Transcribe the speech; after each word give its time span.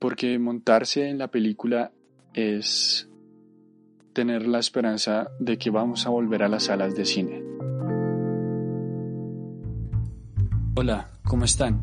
Porque 0.00 0.38
montarse 0.38 1.10
en 1.10 1.18
la 1.18 1.28
película 1.28 1.92
es 2.32 3.06
tener 4.14 4.48
la 4.48 4.58
esperanza 4.58 5.28
de 5.38 5.58
que 5.58 5.68
vamos 5.68 6.06
a 6.06 6.08
volver 6.08 6.42
a 6.42 6.48
las 6.48 6.64
salas 6.64 6.94
de 6.94 7.04
cine. 7.04 7.42
Hola, 10.74 11.10
¿cómo 11.22 11.44
están? 11.44 11.80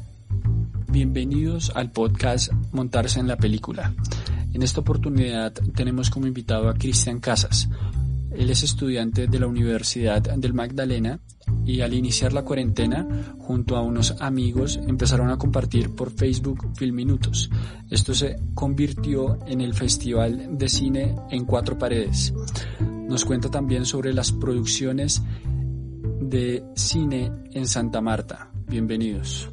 Bienvenidos 0.89 1.71
al 1.75 1.91
podcast 1.91 2.51
Montarse 2.71 3.19
en 3.19 3.27
la 3.27 3.37
película. 3.37 3.93
En 4.51 4.63
esta 4.63 4.81
oportunidad 4.81 5.53
tenemos 5.75 6.09
como 6.09 6.25
invitado 6.25 6.69
a 6.69 6.73
Cristian 6.73 7.19
Casas. 7.19 7.69
Él 8.37 8.51
es 8.51 8.61
estudiante 8.61 9.25
de 9.25 9.39
la 9.39 9.47
Universidad 9.47 10.21
del 10.21 10.53
Magdalena 10.53 11.19
y 11.65 11.81
al 11.81 11.93
iniciar 11.93 12.33
la 12.33 12.43
cuarentena, 12.43 13.35
junto 13.39 13.75
a 13.75 13.81
unos 13.81 14.15
amigos, 14.21 14.79
empezaron 14.87 15.31
a 15.31 15.37
compartir 15.37 15.95
por 15.95 16.11
Facebook 16.11 16.71
Filminutos. 16.75 17.49
Esto 17.89 18.13
se 18.13 18.35
convirtió 18.53 19.39
en 19.47 19.61
el 19.61 19.73
Festival 19.73 20.57
de 20.57 20.69
Cine 20.69 21.15
en 21.31 21.45
Cuatro 21.45 21.79
Paredes. 21.79 22.33
Nos 22.79 23.25
cuenta 23.25 23.49
también 23.49 23.85
sobre 23.85 24.13
las 24.13 24.31
producciones 24.31 25.23
de 26.21 26.63
cine 26.75 27.31
en 27.51 27.67
Santa 27.67 28.01
Marta. 28.01 28.51
Bienvenidos. 28.67 29.49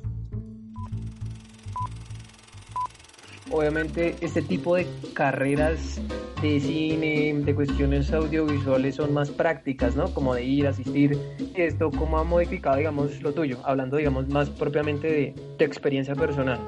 Obviamente 3.54 4.16
este 4.20 4.42
tipo 4.42 4.74
de 4.74 4.86
carreras 5.14 6.00
de 6.42 6.60
cine, 6.60 7.32
de 7.34 7.54
cuestiones 7.54 8.12
audiovisuales 8.12 8.96
son 8.96 9.14
más 9.14 9.30
prácticas, 9.30 9.94
¿no? 9.94 10.12
Como 10.12 10.34
de 10.34 10.42
ir, 10.42 10.66
asistir. 10.66 11.18
¿Y 11.38 11.62
esto 11.62 11.90
cómo 11.90 12.18
ha 12.18 12.24
modificado, 12.24 12.76
digamos, 12.76 13.22
lo 13.22 13.32
tuyo? 13.32 13.58
Hablando, 13.64 13.96
digamos, 13.96 14.28
más 14.28 14.50
propiamente 14.50 15.06
de 15.06 15.56
tu 15.56 15.64
experiencia 15.64 16.14
personal. 16.14 16.58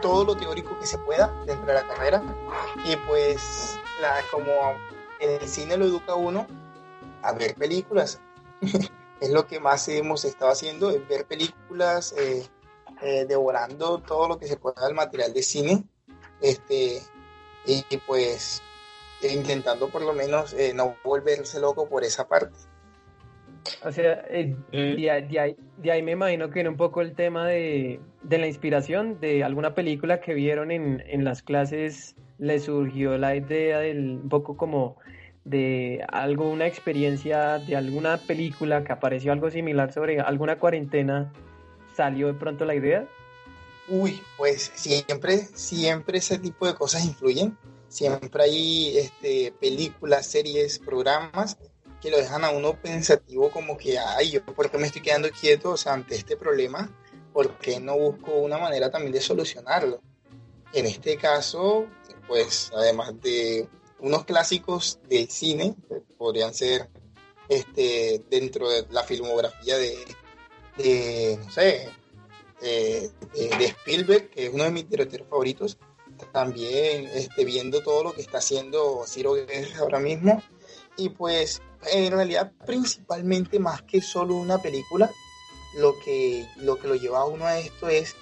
Todo 0.00 0.24
lo 0.24 0.36
teórico 0.36 0.76
que 0.80 0.86
se 0.86 0.98
pueda 0.98 1.32
dentro 1.46 1.66
de 1.66 1.74
la 1.74 1.86
carrera. 1.86 2.22
Y 2.84 2.96
pues, 3.08 3.78
la, 4.00 4.16
como 4.32 4.52
el 5.20 5.48
cine 5.48 5.76
lo 5.76 5.84
educa 5.84 6.16
uno 6.16 6.46
a 7.22 7.32
ver 7.32 7.54
películas. 7.54 8.20
es 9.20 9.30
lo 9.30 9.46
que 9.46 9.60
más 9.60 9.86
hemos 9.88 10.24
estado 10.24 10.50
haciendo, 10.50 10.90
es 10.90 11.06
ver 11.08 11.24
películas, 11.24 12.12
eh, 12.18 12.44
eh, 13.00 13.24
devorando 13.28 13.98
todo 13.98 14.26
lo 14.26 14.38
que 14.38 14.48
se 14.48 14.56
pueda 14.56 14.84
del 14.84 14.94
material 14.94 15.32
de 15.32 15.42
cine 15.42 15.84
este, 16.42 17.00
y, 17.66 17.84
pues 18.06 18.62
intentando 19.22 19.88
por 19.88 20.02
lo 20.02 20.12
menos 20.12 20.52
eh, 20.52 20.72
no 20.74 20.96
volverse 21.04 21.60
loco 21.60 21.88
por 21.88 22.02
esa 22.02 22.26
parte. 22.26 22.56
O 23.84 23.92
sea, 23.92 24.24
eh, 24.28 24.56
eh. 24.72 25.26
de, 25.78 25.90
ahí, 25.90 26.02
me 26.02 26.12
imagino 26.12 26.50
que 26.50 26.60
era 26.60 26.70
un 26.70 26.76
poco 26.76 27.00
el 27.00 27.14
tema 27.14 27.46
de, 27.46 28.00
la 28.28 28.46
inspiración 28.46 29.20
de 29.20 29.44
alguna 29.44 29.74
película 29.74 30.20
que 30.20 30.34
vieron 30.34 30.70
en, 30.70 31.24
las 31.24 31.42
clases, 31.42 32.16
le 32.38 32.58
surgió 32.58 33.18
la 33.18 33.36
idea 33.36 33.78
del 33.78 34.20
un 34.22 34.28
poco 34.28 34.56
como 34.56 34.96
de 35.44 36.04
algo, 36.10 36.50
una 36.50 36.66
experiencia 36.66 37.58
de 37.58 37.76
alguna 37.76 38.16
película 38.18 38.84
que 38.84 38.92
apareció 38.92 39.32
algo 39.32 39.50
similar 39.50 39.92
sobre 39.92 40.20
alguna 40.20 40.58
cuarentena, 40.58 41.32
salió 41.94 42.28
de 42.28 42.34
pronto 42.34 42.64
la 42.64 42.74
idea. 42.74 43.06
Uy, 43.94 44.22
pues 44.38 44.72
siempre, 44.74 45.46
siempre 45.54 46.16
ese 46.16 46.38
tipo 46.38 46.66
de 46.66 46.74
cosas 46.74 47.04
influyen. 47.04 47.58
Siempre 47.88 48.44
hay 48.44 48.96
este, 48.96 49.52
películas, 49.60 50.24
series, 50.26 50.78
programas 50.78 51.58
que 52.00 52.10
lo 52.10 52.16
dejan 52.16 52.42
a 52.42 52.50
uno 52.50 52.80
pensativo 52.80 53.50
como 53.50 53.76
que, 53.76 53.98
ay, 53.98 54.30
yo 54.30 54.42
por 54.46 54.70
qué 54.70 54.78
me 54.78 54.86
estoy 54.86 55.02
quedando 55.02 55.30
quieto 55.30 55.74
ante 55.84 56.14
este 56.14 56.38
problema, 56.38 56.90
¿por 57.34 57.58
qué 57.58 57.80
no 57.80 57.98
busco 57.98 58.32
una 58.32 58.56
manera 58.56 58.90
también 58.90 59.12
de 59.12 59.20
solucionarlo? 59.20 60.00
En 60.72 60.86
este 60.86 61.18
caso, 61.18 61.86
pues 62.26 62.72
además 62.74 63.20
de 63.20 63.68
unos 64.00 64.24
clásicos 64.24 65.00
del 65.06 65.28
cine, 65.28 65.76
podrían 66.16 66.54
ser 66.54 66.88
este, 67.46 68.24
dentro 68.30 68.70
de 68.70 68.86
la 68.90 69.02
filmografía 69.04 69.76
de, 69.76 69.98
de 70.78 71.38
no 71.44 71.50
sé, 71.50 71.90
de, 72.62 73.64
Spielberg, 73.64 74.30
que 74.30 74.46
es 74.46 74.54
uno 74.54 74.64
de 74.64 74.70
mis 74.70 74.88
directores 74.88 75.26
favoritos. 75.28 75.78
También 76.32 77.06
este, 77.14 77.44
viendo 77.44 77.82
todo 77.82 78.04
lo 78.04 78.12
que 78.12 78.20
está 78.20 78.38
haciendo 78.38 79.04
Ciro 79.06 79.34
Guerra 79.34 79.78
ahora 79.80 79.98
mismo. 79.98 80.42
Y 80.96 81.08
pues 81.08 81.62
en 81.90 82.12
realidad 82.12 82.52
principalmente 82.64 83.58
más 83.58 83.82
que 83.82 84.00
solo 84.00 84.36
una 84.36 84.58
película, 84.58 85.10
lo 85.78 85.98
que 86.04 86.46
lo, 86.58 86.76
que 86.76 86.86
lo 86.86 86.94
lleva 86.94 87.20
a 87.20 87.24
uno 87.24 87.46
a 87.46 87.58
esto 87.58 87.88
es 87.88 88.14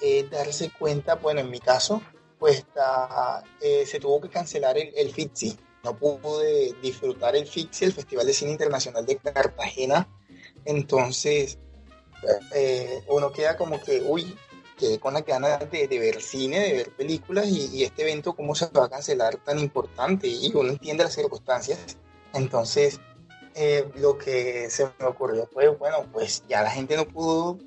eh, 0.00 0.28
darse 0.30 0.70
cuenta, 0.70 1.16
bueno, 1.16 1.40
en 1.40 1.50
mi 1.50 1.60
caso, 1.60 2.02
pues 2.38 2.64
eh, 3.60 3.86
se 3.86 4.00
tuvo 4.00 4.20
que 4.20 4.28
cancelar 4.28 4.76
el, 4.78 4.92
el 4.94 5.12
FITSI. 5.12 5.56
No 5.82 5.96
pude 5.96 6.74
disfrutar 6.80 7.36
el 7.36 7.46
FITSI, 7.46 7.86
el 7.86 7.92
Festival 7.92 8.26
de 8.26 8.32
Cine 8.32 8.52
Internacional 8.52 9.04
de 9.04 9.16
Cartagena. 9.16 10.08
Entonces, 10.64 11.58
eh, 12.54 13.02
uno 13.08 13.32
queda 13.32 13.56
como 13.56 13.80
que, 13.80 14.02
uy, 14.06 14.36
quedé 14.78 14.98
con 14.98 15.14
la 15.14 15.20
ganas 15.20 15.70
de, 15.70 15.86
ver 15.86 16.20
cine, 16.20 16.60
de 16.60 16.72
ver 16.72 16.90
películas 16.90 17.46
y, 17.48 17.84
este 17.84 18.02
evento 18.02 18.34
cómo 18.34 18.54
se 18.54 18.66
va 18.66 18.86
a 18.86 18.90
cancelar 18.90 19.36
tan 19.36 19.58
importante 19.58 20.26
y 20.26 20.52
uno 20.54 20.70
entiende 20.70 21.04
las 21.04 21.14
circunstancias. 21.14 21.96
Entonces, 22.32 23.00
eh, 23.54 23.88
lo 23.96 24.18
que 24.18 24.68
se 24.70 24.88
me 24.98 25.06
ocurrió 25.06 25.48
fue, 25.52 25.68
bueno, 25.68 26.06
pues 26.12 26.42
ya 26.48 26.62
la 26.62 26.70
gente 26.70 26.96
no 26.96 27.06
pudo 27.06 27.58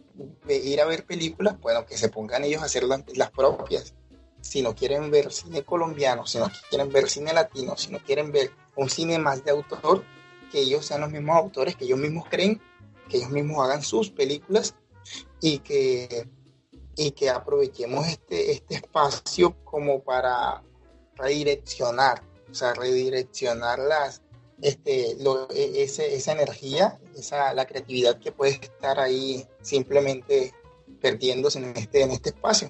ir 0.49 0.81
a 0.81 0.85
ver 0.85 1.05
películas, 1.05 1.59
bueno, 1.59 1.85
que 1.85 1.97
se 1.97 2.09
pongan 2.09 2.43
ellos 2.43 2.61
a 2.61 2.65
hacer 2.65 2.83
las, 2.83 3.03
las 3.15 3.31
propias. 3.31 3.93
Si 4.41 4.61
no 4.61 4.75
quieren 4.75 5.09
ver 5.11 5.31
cine 5.31 5.63
colombiano, 5.63 6.25
si 6.25 6.37
no 6.37 6.49
quieren 6.69 6.91
ver 6.91 7.09
cine 7.09 7.33
latino, 7.33 7.75
si 7.77 7.91
no 7.91 7.99
quieren 7.99 8.31
ver 8.31 8.51
un 8.75 8.89
cine 8.89 9.17
más 9.19 9.43
de 9.43 9.51
autor, 9.51 10.03
que 10.51 10.59
ellos 10.59 10.85
sean 10.85 11.01
los 11.01 11.11
mismos 11.11 11.35
autores, 11.35 11.75
que 11.75 11.85
ellos 11.85 11.99
mismos 11.99 12.25
creen 12.29 12.61
que 13.07 13.17
ellos 13.17 13.29
mismos 13.29 13.65
hagan 13.65 13.81
sus 13.81 14.09
películas 14.09 14.75
y 15.41 15.59
que, 15.59 16.27
y 16.95 17.11
que 17.11 17.29
aprovechemos 17.29 18.07
este, 18.07 18.51
este 18.51 18.75
espacio 18.75 19.55
como 19.63 20.03
para 20.03 20.63
redireccionar, 21.15 22.21
o 22.49 22.53
sea, 22.53 22.73
redireccionar 22.73 23.79
las, 23.79 24.21
este, 24.61 25.11
e, 25.11 25.83
esa 25.83 26.31
energía, 26.31 26.99
esa, 27.15 27.53
la 27.53 27.65
creatividad 27.65 28.19
que 28.19 28.31
puede 28.31 28.53
estar 28.53 28.99
ahí 28.99 29.45
simplemente 29.61 30.53
perdiéndose 31.01 31.59
en 31.59 31.77
este, 31.77 32.03
en 32.03 32.11
este 32.11 32.29
espacio. 32.29 32.69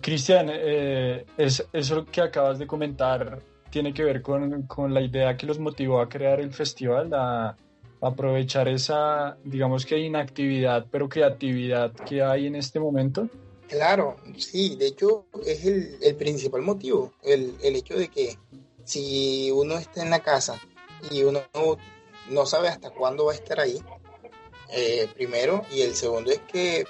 Cristian, 0.00 0.48
eh, 0.50 1.24
es, 1.36 1.64
eso 1.72 2.04
que 2.04 2.20
acabas 2.20 2.58
de 2.58 2.66
comentar 2.66 3.40
tiene 3.70 3.94
que 3.94 4.04
ver 4.04 4.20
con, 4.20 4.66
con, 4.66 4.92
la 4.92 5.00
idea 5.00 5.36
que 5.36 5.46
los 5.46 5.58
motivó 5.58 6.00
a 6.00 6.08
crear 6.08 6.40
el 6.40 6.52
festival, 6.52 7.08
la, 7.08 7.56
aprovechar 8.02 8.68
esa, 8.68 9.38
digamos 9.44 9.86
que 9.86 9.98
inactividad, 9.98 10.86
pero 10.90 11.08
creatividad 11.08 11.92
que 11.92 12.22
hay 12.22 12.46
en 12.46 12.56
este 12.56 12.80
momento? 12.80 13.28
Claro, 13.68 14.16
sí, 14.36 14.76
de 14.76 14.88
hecho 14.88 15.24
es 15.46 15.64
el, 15.64 15.96
el 16.02 16.16
principal 16.16 16.62
motivo, 16.62 17.12
el, 17.22 17.54
el, 17.62 17.76
hecho 17.76 17.94
de 17.96 18.08
que 18.08 18.36
si 18.84 19.50
uno 19.52 19.78
está 19.78 20.02
en 20.02 20.10
la 20.10 20.20
casa 20.20 20.60
y 21.10 21.22
uno 21.22 21.40
no, 22.28 22.44
sabe 22.44 22.68
hasta 22.68 22.90
cuándo 22.90 23.26
va 23.26 23.32
a 23.32 23.36
estar 23.36 23.60
ahí, 23.60 23.80
eh, 24.74 25.08
primero, 25.14 25.64
y 25.72 25.82
el 25.82 25.94
segundo 25.94 26.32
es 26.32 26.40
que 26.40 26.84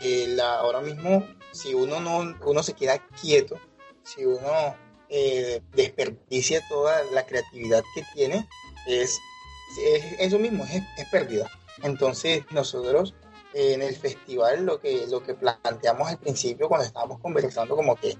eh, 0.00 0.26
la, 0.28 0.54
ahora 0.58 0.80
mismo 0.80 1.24
si 1.52 1.74
uno 1.74 2.00
no 2.00 2.34
uno 2.44 2.62
se 2.62 2.72
queda 2.72 2.98
quieto, 3.20 3.58
si 4.02 4.24
uno 4.24 4.74
eh, 5.08 5.62
desperdicia 5.72 6.60
toda 6.68 7.04
la 7.12 7.24
creatividad 7.24 7.84
que 7.94 8.02
tiene, 8.14 8.48
es 8.88 9.20
es, 9.78 10.04
eso 10.18 10.38
mismo, 10.38 10.64
es, 10.64 10.82
es 10.96 11.08
pérdida. 11.10 11.50
Entonces 11.82 12.44
nosotros 12.50 13.14
en 13.54 13.82
el 13.82 13.94
festival 13.94 14.66
lo 14.66 14.80
que, 14.80 15.06
lo 15.06 15.22
que 15.22 15.34
planteamos 15.34 16.08
al 16.08 16.18
principio 16.18 16.68
cuando 16.68 16.86
estábamos 16.86 17.20
conversando 17.20 17.76
como 17.76 17.94
que, 17.94 18.16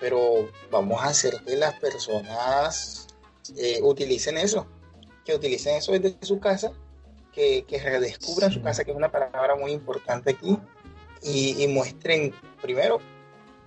pero 0.00 0.48
vamos 0.70 1.00
a 1.02 1.06
hacer 1.06 1.40
que 1.46 1.56
las 1.56 1.78
personas 1.78 3.06
eh, 3.56 3.80
utilicen 3.82 4.36
eso, 4.36 4.66
que 5.24 5.34
utilicen 5.34 5.76
eso 5.76 5.92
desde 5.92 6.16
su 6.22 6.40
casa, 6.40 6.72
que, 7.32 7.64
que 7.64 7.78
redescubran 7.78 8.52
su 8.52 8.62
casa, 8.62 8.84
que 8.84 8.90
es 8.90 8.96
una 8.96 9.10
palabra 9.10 9.54
muy 9.54 9.72
importante 9.72 10.30
aquí, 10.30 10.58
y, 11.22 11.62
y 11.62 11.68
muestren 11.68 12.34
primero 12.60 13.00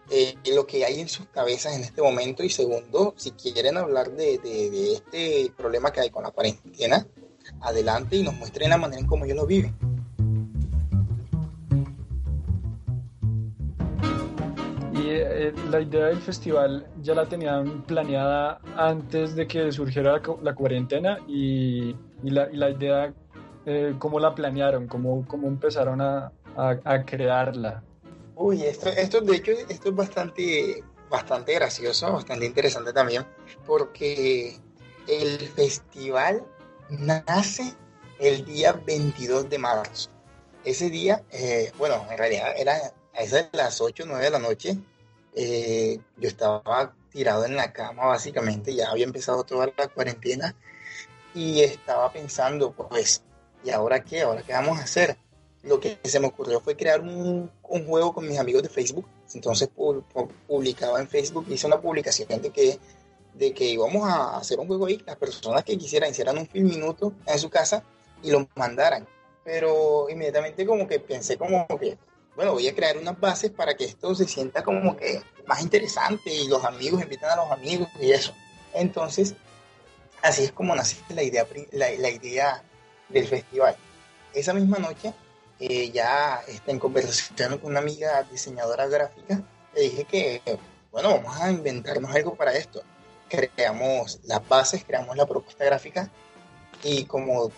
eh, 0.10 0.36
lo 0.54 0.66
que 0.66 0.86
hay 0.86 1.02
en 1.02 1.10
sus 1.10 1.28
cabezas 1.28 1.76
en 1.76 1.82
este 1.82 2.02
momento 2.02 2.44
y 2.44 2.50
segundo, 2.50 3.14
si 3.18 3.32
quieren 3.32 3.76
hablar 3.78 4.10
de, 4.12 4.38
de, 4.38 4.94
este 4.94 5.52
problema 5.58 5.92
que 5.92 6.00
hay 6.00 6.10
con 6.10 6.24
la 6.24 6.32
cuarentena, 6.32 7.06
adelante 7.62 8.16
y 8.16 8.24
nos 8.24 8.34
muestren 8.36 8.70
la 8.70 8.78
manera 8.78 9.02
en 9.02 9.08
cómo 9.08 9.26
ellos 9.26 9.38
lo 9.38 9.46
viven. 9.46 9.76
Y 14.94 15.10
eh, 15.10 15.54
la 15.70 15.82
idea 15.82 16.06
del 16.06 16.20
festival 16.20 16.88
ya 17.02 17.14
la 17.14 17.26
tenían 17.26 17.84
planeada 17.84 18.62
antes 18.78 19.36
de 19.36 19.46
que 19.46 19.72
surgiera 19.74 20.22
la, 20.42 20.56
cuarentena 20.56 21.20
y, 21.28 21.96
y, 22.24 22.30
la, 22.30 22.50
y, 22.50 22.56
la, 22.56 22.70
idea, 22.70 23.14
eh, 23.66 23.94
¿cómo 24.00 24.20
la 24.22 24.34
planearon? 24.34 24.88
¿Cómo, 24.88 25.26
cómo 25.28 25.48
empezaron 25.48 26.00
a, 26.00 26.32
a, 26.56 26.80
a 26.84 27.04
crearla? 27.04 27.84
Uy, 28.40 28.64
esto, 28.64 28.90
esto 28.90 29.20
de 29.22 29.36
hecho, 29.36 29.52
esto 29.52 29.90
es 29.90 29.96
bastante, 29.96 30.84
bastante 31.10 31.56
gracioso, 31.56 32.14
bastante 32.14 32.46
interesante 32.46 32.94
también, 32.94 33.26
porque 33.66 34.60
el 35.08 35.40
festival 35.40 36.46
nace 36.90 37.74
el 38.20 38.46
día 38.46 38.74
22 38.74 39.50
de 39.50 39.58
marzo. 39.58 40.12
Ese 40.64 40.92
día, 40.92 41.24
eh, 41.32 41.72
bueno, 41.80 42.06
en 42.12 42.18
realidad 42.18 42.54
era 42.56 42.94
a 43.16 43.22
esas 43.24 43.52
de 43.52 43.58
las 43.58 43.82
8 43.82 44.04
o 44.04 44.06
9 44.06 44.26
de 44.26 44.30
la 44.30 44.40
noche, 44.40 44.78
eh, 45.34 46.00
yo 46.18 46.28
estaba 46.28 46.94
tirado 47.10 47.44
en 47.44 47.56
la 47.56 47.74
cama 47.74 48.06
básicamente, 48.06 48.76
ya 48.76 48.92
había 48.92 49.06
empezado 49.06 49.46
toda 49.46 49.68
la 49.76 49.88
cuarentena 49.88 50.56
y 51.34 51.62
estaba 51.62 52.14
pensando, 52.14 52.72
pues, 52.72 53.24
¿y 53.64 53.72
ahora 53.72 54.04
qué? 54.04 54.22
¿Ahora 54.22 54.44
qué 54.44 54.54
vamos 54.54 54.80
a 54.80 54.84
hacer? 54.84 55.18
Lo 55.68 55.80
que 55.80 56.00
se 56.04 56.20
me 56.20 56.28
ocurrió 56.28 56.60
fue 56.62 56.76
crear 56.76 57.02
un, 57.02 57.52
un 57.64 57.86
juego 57.86 58.14
con 58.14 58.28
mis 58.28 58.40
amigos 58.40 58.64
de 58.64 58.70
Facebook. 58.70 59.06
Entonces 59.34 59.70
publicaba 60.48 61.00
en 61.00 61.08
Facebook, 61.08 61.46
hice 61.50 61.68
una 61.68 61.82
publicación 61.82 62.42
de 62.42 62.50
que, 62.50 62.80
de 63.34 63.54
que 63.54 63.66
íbamos 63.66 64.08
a 64.10 64.38
hacer 64.38 64.60
un 64.60 64.68
juego 64.68 64.86
ahí. 64.86 65.02
Las 65.06 65.18
personas 65.18 65.64
que 65.64 65.78
quisieran 65.78 66.12
hicieran 66.12 66.38
un 66.38 66.48
film 66.48 66.70
minuto 66.70 67.14
en 67.26 67.40
su 67.40 67.50
casa 67.50 67.84
y 68.24 68.32
lo 68.32 68.48
mandaran. 68.56 69.08
Pero 69.44 70.10
inmediatamente 70.10 70.66
como 70.66 70.88
que 70.88 71.00
pensé 71.00 71.38
como 71.38 71.68
que, 71.80 71.98
bueno, 72.36 72.54
voy 72.54 72.68
a 72.68 72.76
crear 72.76 72.98
unas 72.98 73.20
bases 73.20 73.52
para 73.52 73.76
que 73.76 73.86
esto 73.86 74.16
se 74.16 74.28
sienta 74.28 74.64
como 74.64 74.96
que 74.96 75.22
más 75.46 75.62
interesante 75.62 76.34
y 76.34 76.48
los 76.48 76.64
amigos 76.64 77.02
invitan 77.02 77.32
a 77.32 77.44
los 77.44 77.52
amigos 77.52 77.88
y 78.00 78.12
eso. 78.12 78.34
Entonces, 78.74 79.36
así 80.22 80.44
es 80.44 80.52
como 80.52 80.76
nació 80.76 81.00
la 81.10 81.24
idea, 81.24 81.46
la, 81.72 81.92
la 81.92 82.10
idea 82.10 82.64
del 83.10 83.28
festival. 83.28 83.76
Esa 84.34 84.54
misma 84.54 84.78
noche 84.78 85.14
eh, 85.60 85.92
ya 85.92 86.42
está 86.48 86.72
en 86.72 86.80
conversación 86.80 87.58
con 87.58 87.72
una 87.72 87.80
amiga 87.80 88.24
diseñadora 88.24 88.88
gráfica, 88.88 89.44
le 89.74 89.82
dije 89.82 90.06
que, 90.06 90.42
bueno, 90.92 91.10
vamos 91.10 91.40
a 91.40 91.52
inventarnos 91.52 92.14
algo 92.16 92.36
para 92.36 92.54
esto. 92.54 92.82
Creamos 93.30 94.20
las 94.24 94.48
bases, 94.48 94.84
creamos 94.86 95.18
la 95.18 95.26
propuesta 95.26 95.66
gráfica 95.66 96.10
y 96.84 97.06
como 97.06 97.52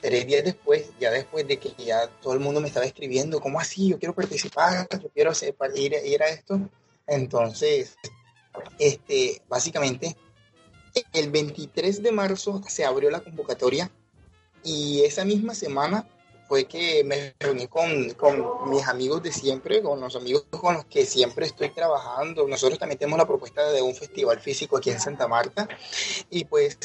tres 0.00 0.26
días 0.26 0.44
después, 0.44 0.90
ya 0.98 1.10
después 1.10 1.46
de 1.46 1.58
que 1.58 1.74
ya 1.82 2.06
todo 2.06 2.32
el 2.32 2.40
mundo 2.40 2.60
me 2.60 2.68
estaba 2.68 2.86
escribiendo, 2.86 3.40
¿cómo 3.40 3.60
así? 3.60 3.88
Yo 3.88 3.98
quiero 3.98 4.14
participar, 4.14 4.88
yo 4.90 5.08
quiero 5.10 5.30
hacer, 5.30 5.54
ir, 5.74 5.94
ir 6.04 6.22
a 6.22 6.28
esto. 6.28 6.60
Entonces, 7.06 7.96
este, 8.78 9.42
básicamente, 9.48 10.16
el 11.12 11.30
23 11.30 12.02
de 12.02 12.12
marzo 12.12 12.62
se 12.68 12.84
abrió 12.84 13.10
la 13.10 13.20
convocatoria 13.20 13.90
y 14.62 15.02
esa 15.02 15.24
misma 15.24 15.54
semana 15.54 16.06
fue 16.50 16.64
que 16.64 17.04
me 17.04 17.36
reuní 17.38 17.68
con, 17.68 18.10
con, 18.14 18.68
mis 18.70 18.84
amigos 18.88 19.22
de 19.22 19.30
siempre, 19.30 19.80
con 19.80 20.00
los 20.00 20.16
amigos 20.16 20.46
con 20.50 20.74
los 20.74 20.84
que 20.86 21.06
siempre 21.06 21.46
estoy 21.46 21.68
trabajando. 21.68 22.48
Nosotros 22.48 22.76
también 22.76 22.98
tenemos 22.98 23.20
la 23.20 23.24
propuesta 23.28 23.70
de 23.70 23.80
un 23.80 23.94
festival 23.94 24.40
físico 24.40 24.76
aquí 24.76 24.90
en 24.90 24.98
Santa 24.98 25.28
Marta 25.28 25.68
y 26.28 26.46
pues 26.46 26.76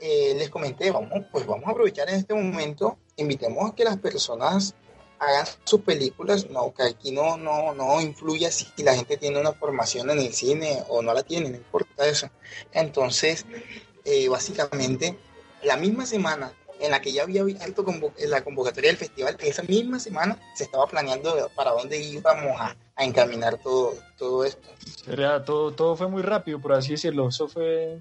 eh, 0.00 0.34
les 0.38 0.48
comenté, 0.48 0.92
vamos, 0.92 1.24
pues 1.32 1.44
vamos 1.44 1.66
a 1.66 1.72
aprovechar 1.72 2.08
en 2.08 2.20
este 2.20 2.34
momento, 2.34 2.98
invitemos 3.16 3.72
a 3.72 3.74
que 3.74 3.82
las 3.82 3.96
personas 3.96 4.76
hagan 5.18 5.46
sus 5.64 5.80
películas, 5.80 6.48
no, 6.48 6.72
que 6.72 6.84
aquí 6.84 7.10
no, 7.10 7.36
no, 7.36 7.74
no 7.74 8.00
influya 8.00 8.52
si 8.52 8.68
la 8.84 8.94
gente 8.94 9.16
tiene 9.16 9.40
una 9.40 9.54
formación 9.54 10.08
en 10.10 10.20
el 10.20 10.32
cine 10.32 10.84
o 10.86 11.02
no 11.02 11.12
la 11.12 11.24
tiene, 11.24 11.50
no 11.50 11.56
importa 11.56 12.06
eso. 12.06 12.30
Entonces, 12.70 13.44
eh, 14.04 14.28
básicamente, 14.28 15.18
la 15.64 15.76
misma 15.76 16.06
semana 16.06 16.52
en 16.80 16.90
la 16.90 17.00
que 17.00 17.12
ya 17.12 17.22
había 17.22 17.42
abierto 17.42 17.84
la 18.26 18.42
convocatoria 18.42 18.90
del 18.90 18.96
festival, 18.96 19.36
esa 19.40 19.62
misma 19.62 19.98
semana 19.98 20.38
se 20.54 20.64
estaba 20.64 20.86
planeando 20.86 21.50
para 21.54 21.72
dónde 21.72 21.98
íbamos 21.98 22.60
a, 22.60 22.76
encaminar 22.96 23.56
todo, 23.58 23.94
todo 24.18 24.44
esto. 24.44 24.68
todo, 25.46 25.72
todo 25.72 25.96
fue 25.96 26.08
muy 26.08 26.20
rápido, 26.20 26.60
por 26.60 26.74
así 26.74 26.92
decirlo. 26.92 27.28
Eso 27.28 27.48
fue. 27.48 27.98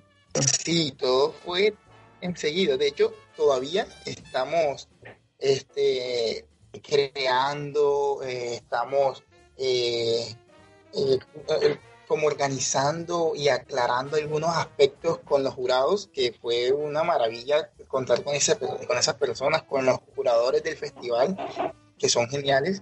Sí, 0.62 0.92
todo 0.98 1.31
fue 1.31 1.74
enseguida. 2.20 2.76
De 2.76 2.88
hecho, 2.88 3.14
todavía 3.38 3.88
estamos 4.06 4.90
este, 5.38 6.46
creando, 6.81 8.22
eh, 8.24 8.56
estamos 8.56 9.24
eh, 9.58 10.36
eh, 10.94 11.20
como 12.08 12.28
organizando 12.28 13.34
y 13.36 13.50
aclarando 13.50 14.18
algunos 14.18 14.56
aspectos 14.56 15.20
con 15.20 15.44
los 15.44 15.54
jurados, 15.54 16.10
que 16.12 16.34
fue 16.34 16.72
una 16.72 17.04
maravilla 17.04 17.70
contar 17.90 18.24
con, 18.24 18.36
ese, 18.36 18.58
con 18.58 18.98
esas 18.98 19.16
personas, 19.16 19.64
con 19.64 19.86
los 19.86 19.98
juradores 20.16 20.64
del 20.64 20.78
festival, 20.78 21.36
que 21.98 22.08
son 22.08 22.30
geniales. 22.30 22.82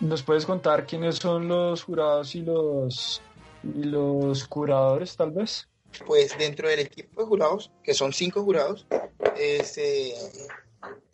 ¿Nos 0.00 0.22
puedes 0.22 0.46
contar 0.46 0.86
quiénes 0.86 1.16
son 1.16 1.48
los 1.48 1.82
jurados 1.82 2.34
y 2.34 2.42
los, 2.42 3.20
y 3.62 3.82
los 3.84 4.48
curadores, 4.48 5.16
tal 5.16 5.32
vez? 5.32 5.68
Pues 6.06 6.38
dentro 6.38 6.68
del 6.68 6.80
equipo 6.80 7.20
de 7.20 7.26
jurados, 7.26 7.70
que 7.82 7.92
son 7.92 8.12
cinco 8.12 8.42
jurados, 8.42 8.86
eh, 9.36 9.62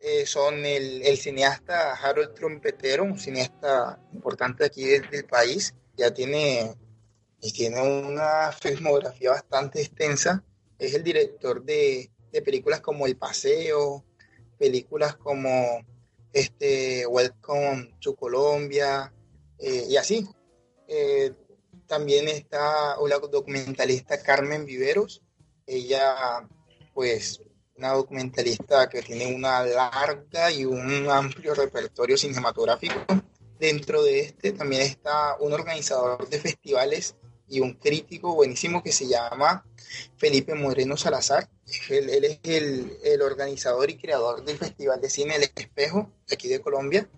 eh, 0.00 0.26
son 0.26 0.64
el, 0.64 1.02
el, 1.02 1.16
cineasta 1.18 1.94
Harold 1.94 2.34
Trompetero, 2.34 3.04
un 3.04 3.18
cineasta 3.18 3.98
importante 4.12 4.64
aquí 4.64 4.84
del 4.84 5.24
país, 5.24 5.74
ya 5.96 6.12
tiene 6.12 6.74
y 7.42 7.52
tiene 7.52 7.80
una 7.80 8.52
filmografía 8.52 9.30
bastante 9.30 9.80
extensa. 9.80 10.42
Es 10.78 10.94
el 10.94 11.02
director 11.02 11.62
de, 11.62 12.10
de 12.32 12.42
películas 12.42 12.80
como 12.80 13.06
El 13.06 13.16
Paseo, 13.16 14.04
películas 14.58 15.16
como 15.16 15.84
este, 16.32 17.06
Welcome 17.06 17.96
to 18.00 18.14
Colombia 18.14 19.12
eh, 19.58 19.86
y 19.88 19.96
así. 19.96 20.26
Eh, 20.86 21.32
también 21.86 22.28
está 22.28 22.96
la 23.08 23.18
documentalista 23.18 24.22
Carmen 24.22 24.64
Viveros. 24.64 25.22
Ella, 25.66 26.48
pues, 26.94 27.40
una 27.76 27.94
documentalista 27.94 28.88
que 28.88 29.02
tiene 29.02 29.34
una 29.34 29.64
larga 29.64 30.52
y 30.52 30.64
un 30.64 31.08
amplio 31.08 31.54
repertorio 31.54 32.16
cinematográfico. 32.16 32.94
Dentro 33.58 34.02
de 34.02 34.20
este 34.20 34.52
también 34.52 34.82
está 34.82 35.36
un 35.40 35.52
organizador 35.52 36.28
de 36.28 36.38
festivales 36.38 37.16
y 37.50 37.60
un 37.60 37.74
crítico 37.74 38.34
buenísimo 38.34 38.82
que 38.82 38.92
se 38.92 39.08
llama 39.08 39.66
Felipe 40.16 40.54
Moreno 40.54 40.96
Salazar. 40.96 41.50
Él, 41.88 42.24
es 42.24 42.38
el, 42.44 43.22
organizador 43.22 43.90
y 43.90 43.98
creador 43.98 44.44
del 44.44 44.56
Festival 44.56 45.00
de 45.00 45.10
Cine 45.10 45.36
El 45.36 45.42
Espejo, 45.42 46.10
aquí 46.32 46.48
de 46.48 46.60
Colombia. 46.60 47.08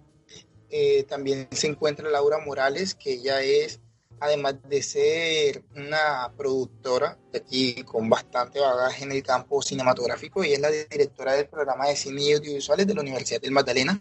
Eh, 0.70 1.04
también 1.04 1.48
se 1.52 1.66
encuentra 1.66 2.08
Laura 2.08 2.38
Morales, 2.38 2.94
que 2.94 3.12
ella 3.12 3.42
es, 3.42 3.80
además 4.20 4.56
de 4.66 4.82
ser 4.82 5.64
una 5.76 6.32
productora 6.34 7.18
de 7.30 7.38
aquí 7.38 7.82
con 7.84 8.08
bastante 8.08 8.58
bagaje 8.58 9.04
en 9.04 9.12
el 9.12 9.22
campo 9.22 9.60
cinematográfico, 9.60 10.42
y 10.42 10.54
es 10.54 10.60
la 10.60 10.70
directora 10.70 11.34
del 11.34 11.46
programa 11.46 11.88
de 11.88 11.96
cine 11.96 12.22
y 12.22 12.32
audiovisuales 12.32 12.86
de 12.86 12.94
la 12.94 13.02
Universidad 13.02 13.40
del 13.42 13.52
Magdalena. 13.52 14.00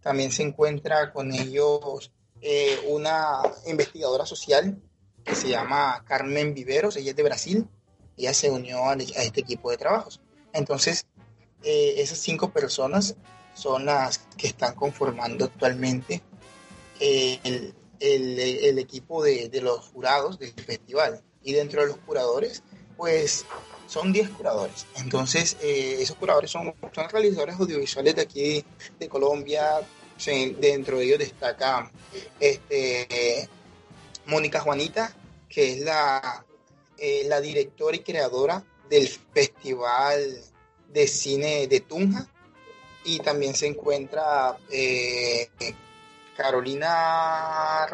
También 0.00 0.32
se 0.32 0.42
encuentra 0.42 1.12
con 1.12 1.34
ellos 1.34 2.10
eh, 2.40 2.78
una 2.88 3.42
investigadora 3.66 4.24
social 4.24 4.80
que 5.26 5.34
se 5.34 5.48
llama 5.48 6.02
Carmen 6.06 6.54
Viveros, 6.54 6.96
ella 6.96 7.10
es 7.10 7.16
de 7.16 7.22
Brasil, 7.22 7.68
ella 8.16 8.32
se 8.32 8.50
unió 8.50 8.88
a, 8.88 8.94
este 8.94 9.40
equipo 9.40 9.70
de 9.70 9.76
trabajos. 9.76 10.20
Entonces, 10.52 11.06
eh, 11.62 11.94
esas 11.98 12.18
cinco 12.18 12.50
personas 12.50 13.16
son 13.54 13.84
las 13.84 14.18
que 14.36 14.46
están 14.46 14.74
conformando 14.74 15.46
actualmente 15.46 16.22
eh, 17.00 17.40
el, 17.44 17.74
el, 18.00 18.78
equipo 18.78 19.22
de, 19.22 19.48
de, 19.48 19.60
los 19.60 19.86
jurados 19.88 20.38
del 20.38 20.52
festival. 20.52 21.22
Y 21.42 21.52
dentro 21.52 21.80
de 21.82 21.88
los 21.88 21.98
curadores, 21.98 22.62
pues 22.96 23.44
son 23.86 24.12
10 24.12 24.30
curadores. 24.30 24.86
Entonces, 24.96 25.56
eh, 25.62 25.98
esos 26.00 26.16
curadores 26.16 26.50
son, 26.50 26.74
son 26.92 27.08
realizadores 27.08 27.56
audiovisuales 27.56 28.14
de 28.16 28.22
aquí 28.22 28.64
de 28.98 29.08
Colombia. 29.08 29.80
dentro 30.58 30.98
de 30.98 31.04
ellos 31.04 31.18
destaca 31.18 31.90
este, 32.40 33.48
Mónica 34.26 34.60
Juanita, 34.60 35.14
que 35.48 35.72
es 35.72 35.80
la, 35.80 36.44
eh, 36.98 37.24
la 37.26 37.40
directora 37.40 37.96
y 37.96 38.00
creadora 38.00 38.62
del 38.88 39.08
Festival 39.08 40.40
de 40.88 41.06
Cine 41.06 41.66
de 41.66 41.80
Tunja. 41.80 42.26
Y 43.04 43.20
también 43.20 43.54
se 43.54 43.68
encuentra 43.68 44.56
eh, 44.68 45.48
Carolina, 46.36 47.84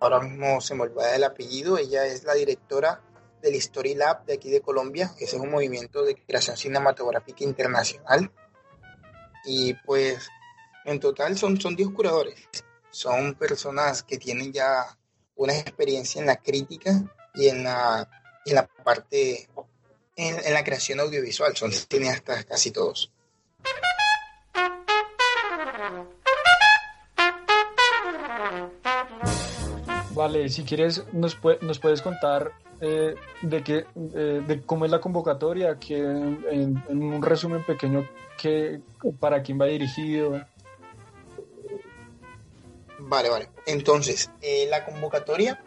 ahora 0.00 0.20
mismo 0.20 0.60
se 0.60 0.74
me 0.74 0.82
olvida 0.82 1.16
el 1.16 1.24
apellido, 1.24 1.78
ella 1.78 2.04
es 2.04 2.24
la 2.24 2.34
directora 2.34 3.00
del 3.40 3.54
Story 3.54 3.94
Lab 3.94 4.24
de 4.26 4.34
aquí 4.34 4.50
de 4.50 4.60
Colombia, 4.60 5.12
ese 5.18 5.36
es 5.36 5.42
un 5.42 5.50
movimiento 5.50 6.02
de 6.02 6.14
creación 6.14 6.56
cinematográfica 6.56 7.42
internacional. 7.42 8.30
Y 9.46 9.74
pues 9.74 10.28
en 10.84 11.00
total 11.00 11.38
son, 11.38 11.60
son 11.60 11.74
10 11.74 11.90
curadores, 11.90 12.48
son 12.90 13.34
personas 13.34 14.02
que 14.02 14.18
tienen 14.18 14.52
ya 14.52 14.86
una 15.36 15.56
experiencia 15.56 16.20
en 16.20 16.26
la 16.26 16.36
crítica 16.36 17.02
y 17.34 17.48
en 17.48 17.64
la, 17.64 18.08
en 18.44 18.54
la 18.54 18.66
parte, 18.66 19.48
en, 20.16 20.36
en 20.44 20.52
la 20.52 20.64
creación 20.64 21.00
audiovisual, 21.00 21.56
son 21.56 21.72
cineastas 21.72 22.44
casi 22.44 22.70
todos. 22.70 23.10
Vale, 30.14 30.48
si 30.48 30.62
quieres, 30.62 31.02
nos, 31.12 31.36
nos 31.60 31.78
puedes 31.80 32.00
contar 32.00 32.52
eh, 32.80 33.16
de, 33.42 33.62
qué, 33.62 33.84
eh, 34.14 34.42
de 34.46 34.62
cómo 34.62 34.84
es 34.84 34.90
la 34.90 35.00
convocatoria, 35.00 35.78
que 35.78 35.98
en, 35.98 36.82
un 36.88 37.22
resumen 37.22 37.64
pequeño, 37.64 38.08
que, 38.40 38.80
para 39.18 39.42
quién 39.42 39.60
va 39.60 39.66
dirigido. 39.66 40.40
Vale, 43.14 43.28
vale. 43.28 43.48
Entonces, 43.66 44.28
eh, 44.40 44.66
la 44.68 44.84
convocatoria 44.84 45.62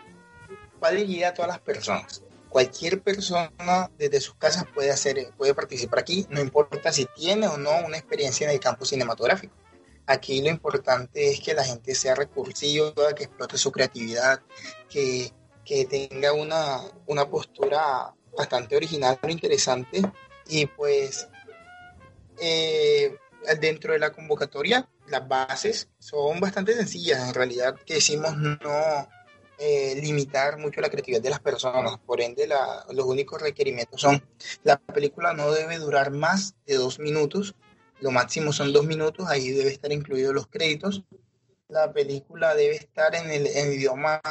va 0.84 0.92
dirigida 0.92 1.30
a 1.30 1.34
todas 1.34 1.48
las 1.48 1.62
personas. 1.62 2.22
Cualquier 2.50 3.02
persona 3.02 3.90
desde 3.98 4.20
sus 4.20 4.36
casas 4.36 4.66
puede 4.74 4.92
hacer, 4.92 5.32
puede 5.38 5.54
participar 5.54 6.00
aquí, 6.00 6.28
no 6.30 6.42
importa 6.42 6.92
si 6.92 7.06
tiene 7.16 7.48
o 7.48 7.58
no 7.58 7.72
una 7.86 7.98
experiencia 7.98 8.46
en 8.46 8.52
el 8.52 8.60
campo 8.60 8.84
cinematográfico. 8.84 9.56
Aquí 10.08 10.42
lo 10.42 10.50
importante 10.50 11.32
es 11.32 11.40
que 11.40 11.54
la 11.54 11.64
gente 11.64 11.96
sea 11.96 12.16
recursiva, 12.16 12.92
que 13.16 13.24
explote 13.24 13.58
su 13.58 13.72
creatividad, 13.72 14.42
que, 14.90 15.32
tenga 15.90 16.34
una, 16.34 16.82
una 17.06 17.30
postura 17.30 18.14
bastante 18.38 18.76
original, 18.76 19.18
interesante. 19.26 20.02
Y 20.48 20.66
pues 20.66 21.30
eh, 22.42 23.16
dentro 23.62 23.94
de 23.94 24.00
la 24.00 24.12
convocatoria, 24.12 24.90
las 25.08 25.28
bases 25.28 25.90
son 26.00 26.40
bastante 26.40 26.74
sencillas. 26.74 27.28
En 27.28 27.34
realidad, 27.34 27.76
que 27.86 27.96
decimos 27.96 28.38
no 28.38 29.10
eh, 29.58 30.00
limitar 30.02 30.58
mucho 30.58 30.82
la 30.82 30.90
creatividad 30.90 31.22
de 31.22 31.30
las 31.30 31.40
personas. 31.40 31.98
Por 32.06 32.22
ende, 32.22 32.48
los 32.92 33.06
únicos 33.06 33.42
requerimientos 33.42 34.02
son, 34.02 34.24
la 34.64 34.78
película 34.78 35.34
no 35.34 35.52
debe 35.52 35.78
durar 35.80 36.12
más 36.12 36.56
de 36.66 36.76
dos 36.76 37.00
minutos 37.00 37.56
lo 38.00 38.12
máximo 38.12 38.54
son 38.54 38.74
dos 38.74 38.86
minutos, 38.86 39.28
ahí 39.28 39.50
debe 39.50 39.72
estar 39.72 39.92
incluidos 39.92 40.34
los 40.34 40.48
créditos. 40.48 41.04
La 41.68 41.92
película 41.92 42.56
debe 42.56 42.76
estar 42.76 43.16
en 43.16 43.30
el, 43.32 43.48
idioma 43.74 44.22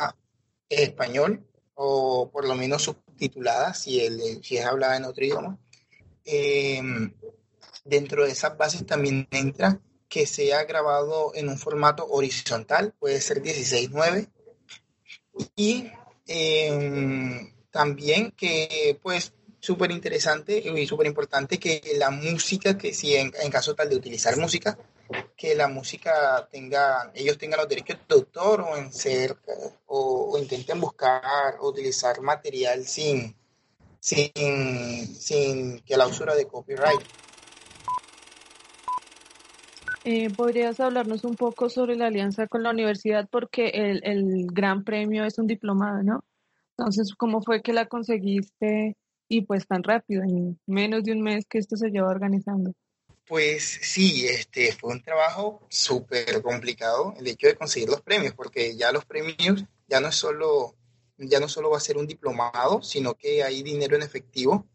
español 0.69 1.45
o 1.75 2.31
por 2.31 2.47
lo 2.47 2.55
menos 2.55 2.83
subtitulada 2.83 3.75
si, 3.75 4.01
el, 4.01 4.43
si 4.43 4.57
es 4.57 4.65
hablada 4.65 4.97
en 4.97 5.05
otro 5.05 5.25
idioma. 5.25 5.59
Em, 6.25 7.13
dentro 7.85 8.25
de 8.25 8.33
esas 8.33 8.57
bases 8.57 8.87
también 8.87 9.27
entra 9.31 9.81
que 10.09 10.27
sea 10.27 10.65
grabado 10.65 11.33
en 11.35 11.49
un 11.49 11.59
formato 11.59 12.07
horizontal, 12.09 12.95
puede 12.99 13.21
ser 13.21 13.43
16.9. 13.43 14.29
Y 15.57 15.91
em, 16.27 17.53
también 17.71 18.31
que 18.33 18.99
pues 19.03 19.33
súper 19.67 19.91
interesante 19.91 20.59
y 20.59 20.87
súper 20.87 21.09
importante 21.09 21.59
que 21.59 21.83
la 21.97 22.11
música, 22.11 22.79
que 22.79 22.95
si 22.95 23.17
en, 23.17 23.33
caso 23.51 23.75
tal 23.75 23.89
de 23.89 23.97
utilizar 23.97 24.37
música, 24.37 24.79
que 25.37 25.55
la 25.57 25.67
música 25.69 26.49
tenga, 26.51 27.11
ellos 27.15 27.37
tengan 27.37 27.59
los 27.61 27.69
derechos 27.69 27.99
de 28.09 28.15
autor 28.15 28.61
o 28.61 28.77
en 28.77 28.93
ser, 28.93 29.37
o, 29.87 30.37
intenten 30.39 30.81
buscar 30.81 31.57
o 31.61 31.69
utilizar 31.69 32.21
material 32.21 32.87
sin, 32.87 33.35
sin, 33.99 35.17
sin 35.17 35.81
que 35.81 35.97
la 35.97 36.07
usura 36.07 36.35
de 36.37 36.47
copyright. 36.47 37.01
Eh, 40.07 40.31
¿Podrías 40.31 40.81
hablarnos 40.81 41.25
un 41.25 41.35
poco 41.35 41.69
sobre 41.69 41.97
la 41.97 42.07
alianza 42.07 42.47
con 42.47 42.63
la 42.63 42.71
universidad? 42.71 43.29
Porque 43.31 43.69
el, 43.75 44.01
el 44.05 44.47
gran 44.47 44.85
premio 44.85 45.25
es 45.25 45.39
un 45.39 45.47
diplomado, 45.47 46.03
¿no? 46.03 46.25
Entonces, 46.79 47.15
¿cómo 47.15 47.43
fue 47.43 47.61
que 47.61 47.75
la 47.75 47.87
conseguiste? 47.87 48.97
y 49.29 49.43
pues 49.43 49.67
tan 49.67 49.83
rápido, 49.83 50.23
en 50.23 50.59
menos 50.67 51.05
de 51.05 51.13
un 51.13 51.23
mes 51.23 51.47
que 51.49 51.59
esto 51.59 51.77
se 51.77 51.91
lleva 51.91 52.09
organizando. 52.09 52.73
Pues 53.27 53.81
sí, 53.83 54.27
este 54.27 54.73
fue 54.73 54.93
un 54.93 55.03
trabajo 55.03 55.61
súper 55.69 56.43
complicado 56.43 57.15
el 57.19 57.27
hecho 57.27 57.49
de 57.49 57.57
conseguir 57.57 57.89
los 57.89 58.03
premios, 58.03 58.35
porque 58.35 58.77
ya 58.77 58.93
los 58.93 59.05
premios 59.05 59.65
ya 59.89 60.01
no 60.01 60.09
es 60.09 60.15
solo, 60.15 60.77
ya 61.19 61.41
no 61.41 61.49
solo 61.49 61.71
va 61.71 61.79
a 61.79 61.81
ser 61.81 61.97
un 61.97 62.07
diplomado, 62.07 62.83
sino 62.83 63.15
que 63.15 63.43
hay 63.43 63.63
dinero 63.63 63.97
en 63.97 64.03
efectivo. 64.03 64.67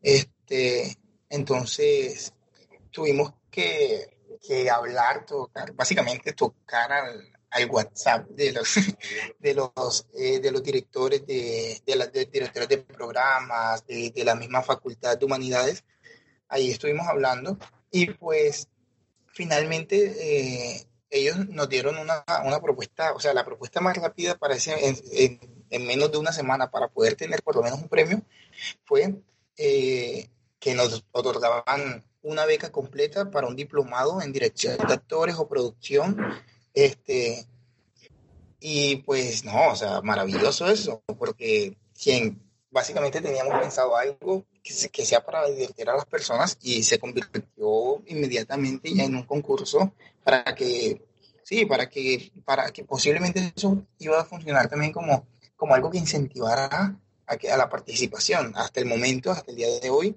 Este, 0.00 0.96
entonces 1.28 2.32
tuvimos 2.90 3.34
que, 3.50 4.16
que 4.40 4.70
hablar, 4.70 5.26
tocar, 5.26 5.72
básicamente 5.72 6.32
tocar 6.32 6.92
al, 6.92 7.32
al 7.50 7.70
WhatsApp 7.70 8.28
de 8.30 8.52
los, 8.52 8.74
de 9.38 9.54
los, 9.54 10.06
eh, 10.14 10.40
de 10.40 10.50
los 10.50 10.62
directores 10.62 11.26
de, 11.26 11.80
de, 11.84 11.96
las 11.96 12.12
directores 12.12 12.68
de 12.68 12.78
programas, 12.78 13.86
de, 13.86 14.10
de, 14.10 14.24
la 14.24 14.34
misma 14.34 14.62
Facultad 14.62 15.18
de 15.18 15.24
Humanidades. 15.24 15.84
Ahí 16.48 16.70
estuvimos 16.70 17.06
hablando 17.06 17.58
y 17.90 18.06
pues 18.06 18.68
finalmente 19.32 20.76
eh, 20.76 20.86
ellos 21.10 21.48
nos 21.48 21.68
dieron 21.68 21.98
una, 21.98 22.24
una, 22.44 22.60
propuesta, 22.60 23.12
o 23.12 23.20
sea, 23.20 23.34
la 23.34 23.44
propuesta 23.44 23.80
más 23.80 23.96
rápida 23.96 24.36
para 24.36 24.54
ese, 24.54 24.74
en, 24.88 25.40
en, 25.70 25.86
menos 25.86 26.10
de 26.12 26.18
una 26.18 26.32
semana 26.32 26.70
para 26.70 26.88
poder 26.88 27.16
tener 27.16 27.42
por 27.42 27.56
lo 27.56 27.62
menos 27.62 27.80
un 27.80 27.88
premio 27.88 28.22
fue 28.84 29.16
eh, 29.56 30.28
que 30.58 30.74
nos 30.74 31.04
otorgaban 31.12 32.04
una 32.22 32.44
beca 32.44 32.70
completa 32.70 33.30
para 33.30 33.46
un 33.46 33.56
diplomado 33.56 34.20
en 34.20 34.32
dirección 34.32 34.76
de 34.76 34.92
actores 34.92 35.36
o 35.36 35.48
producción 35.48 36.16
este, 36.74 37.46
y 38.60 38.96
pues 38.96 39.44
no, 39.44 39.70
o 39.70 39.76
sea, 39.76 40.00
maravilloso 40.02 40.68
eso, 40.68 41.02
porque 41.18 41.76
quien 42.02 42.40
básicamente 42.70 43.20
teníamos 43.20 43.58
pensado 43.58 43.96
algo 43.96 44.44
que, 44.62 44.88
que, 44.90 45.04
sea 45.04 45.24
para 45.24 45.48
divertir 45.48 45.88
a 45.88 45.96
las 45.96 46.04
personas 46.04 46.58
y 46.62 46.82
se 46.82 46.98
convirtió 46.98 48.02
inmediatamente 48.06 48.94
ya 48.94 49.04
en 49.04 49.16
un 49.16 49.24
concurso 49.24 49.92
para 50.22 50.54
que, 50.54 51.02
sí, 51.42 51.66
para 51.66 51.88
que, 51.88 52.30
para 52.44 52.70
que 52.70 52.84
posiblemente 52.84 53.52
eso 53.56 53.82
iba 53.98 54.20
a 54.20 54.24
funcionar 54.24 54.68
también 54.68 54.92
como, 54.92 55.26
como 55.56 55.74
algo 55.74 55.90
que 55.90 55.98
incentivara 55.98 56.96
a, 57.26 57.32
a 57.32 57.56
la 57.56 57.68
participación. 57.68 58.52
Hasta 58.54 58.80
el 58.80 58.86
momento, 58.86 59.30
hasta 59.30 59.50
el 59.50 59.56
día 59.56 59.80
de 59.80 59.90
hoy, 59.90 60.16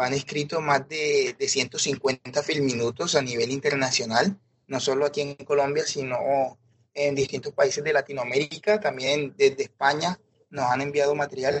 van 0.00 0.14
escritos 0.14 0.62
más 0.62 0.88
de, 0.88 1.36
de 1.38 1.48
150 1.48 2.42
filminutos 2.42 3.14
a 3.14 3.22
nivel 3.22 3.50
internacional 3.50 4.38
no 4.70 4.78
solo 4.78 5.04
aquí 5.04 5.20
en 5.20 5.34
Colombia, 5.34 5.84
sino 5.84 6.58
en 6.94 7.14
distintos 7.16 7.52
países 7.52 7.82
de 7.82 7.92
Latinoamérica, 7.92 8.78
también 8.78 9.34
desde 9.36 9.64
España 9.64 10.18
nos 10.48 10.66
han 10.66 10.80
enviado 10.80 11.14
material. 11.16 11.60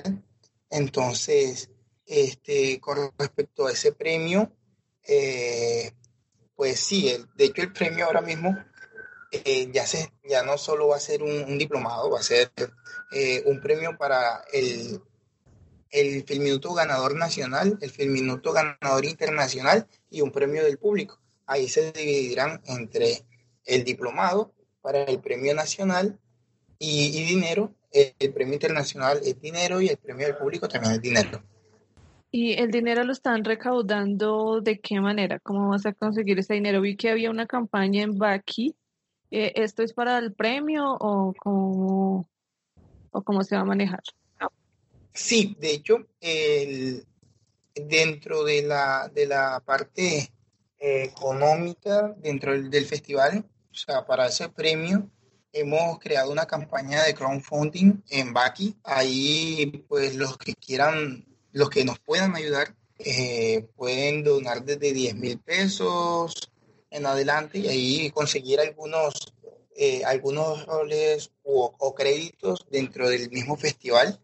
Entonces, 0.70 1.70
este, 2.06 2.78
con 2.78 3.10
respecto 3.18 3.66
a 3.66 3.72
ese 3.72 3.92
premio, 3.92 4.52
eh, 5.02 5.90
pues 6.54 6.78
sí, 6.78 7.12
de 7.34 7.44
hecho 7.46 7.62
el 7.62 7.72
premio 7.72 8.06
ahora 8.06 8.20
mismo 8.20 8.56
eh, 9.32 9.68
ya, 9.72 9.86
se, 9.88 10.12
ya 10.22 10.44
no 10.44 10.56
solo 10.56 10.88
va 10.88 10.96
a 10.96 11.00
ser 11.00 11.24
un, 11.24 11.58
diplomado, 11.58 12.10
va 12.10 12.20
a 12.20 12.22
ser 12.22 12.52
eh, 13.10 13.42
un 13.46 13.60
premio 13.60 13.98
para 13.98 14.44
el, 14.52 15.02
el 15.90 16.24
Filminuto 16.24 16.72
ganador 16.74 17.16
nacional, 17.16 17.78
el 17.80 17.90
Filminuto 17.90 18.52
ganador 18.52 19.04
internacional 19.04 19.86
y 20.10 20.20
un 20.20 20.30
premio 20.30 20.64
del 20.64 20.78
público 20.78 21.20
ahí 21.50 21.68
se 21.68 21.90
dividirán 21.92 22.60
entre 22.66 23.24
el 23.66 23.84
diplomado 23.84 24.54
para 24.80 25.02
el 25.02 25.20
premio 25.20 25.54
nacional 25.54 26.18
y, 26.78 27.24
dinero. 27.24 27.74
El, 27.92 28.32
premio 28.32 28.54
internacional 28.54 29.18
es 29.24 29.40
dinero 29.40 29.80
y 29.80 29.88
el 29.88 29.96
premio 29.96 30.28
del 30.28 30.36
público 30.36 30.68
también 30.68 30.94
es 30.94 31.02
dinero. 31.02 31.42
¿Y 32.30 32.52
el 32.52 32.70
dinero 32.70 33.02
lo 33.02 33.12
están 33.12 33.44
recaudando 33.44 34.60
de 34.60 34.78
qué 34.78 35.00
manera? 35.00 35.40
¿Cómo 35.40 35.70
vas 35.70 35.84
a 35.86 35.92
conseguir 35.92 36.38
ese 36.38 36.54
dinero? 36.54 36.80
Vi 36.80 36.96
que 36.96 37.10
había 37.10 37.30
una 37.30 37.46
campaña 37.46 38.04
en 38.04 38.16
Baki. 38.16 38.76
Eh, 39.32 39.52
¿Esto 39.56 39.82
es 39.82 39.92
para 39.92 40.18
el 40.18 40.32
premio 40.32 40.84
o 41.00 41.34
cómo, 41.36 42.28
o 43.10 43.22
cómo 43.22 43.42
se 43.42 43.56
va 43.56 43.62
a 43.62 43.64
manejar? 43.64 44.02
Sí, 45.22 45.54
de 45.60 45.72
hecho, 45.72 46.06
el, 46.20 47.06
dentro 47.74 48.42
de 48.42 48.62
la, 48.62 49.10
de 49.14 49.26
la 49.26 49.60
parte 49.60 50.32
económica 50.78 52.14
dentro 52.16 52.52
del, 52.58 52.86
festival. 52.86 53.44
O 53.70 53.74
sea, 53.74 54.06
para 54.06 54.26
ese 54.26 54.48
premio 54.48 55.10
hemos 55.52 55.98
creado 55.98 56.32
una 56.32 56.46
campaña 56.46 57.04
de 57.04 57.14
crowdfunding 57.14 58.02
en 58.08 58.32
Baki. 58.32 58.76
Ahí, 58.82 59.84
pues, 59.88 60.16
los 60.16 60.38
que 60.38 60.54
quieran, 60.54 61.26
los 61.52 61.68
que 61.68 61.84
nos 61.84 61.98
puedan 61.98 62.34
ayudar, 62.34 62.74
eh, 62.98 63.68
pueden 63.76 64.24
donar 64.24 64.64
desde 64.64 64.92
10 64.92 65.16
mil 65.16 65.38
pesos 65.38 66.50
en 66.90 67.04
adelante 67.04 67.58
y 67.58 67.68
ahí 67.68 68.10
conseguir 68.10 68.58
algunos 68.58 69.34
eh, 69.82 70.02
algunos 70.04 70.66
roles 70.66 71.30
o, 71.42 71.94
créditos 71.94 72.66
dentro 72.70 73.08
del 73.08 73.30
mismo 73.30 73.56
festival. 73.56 74.20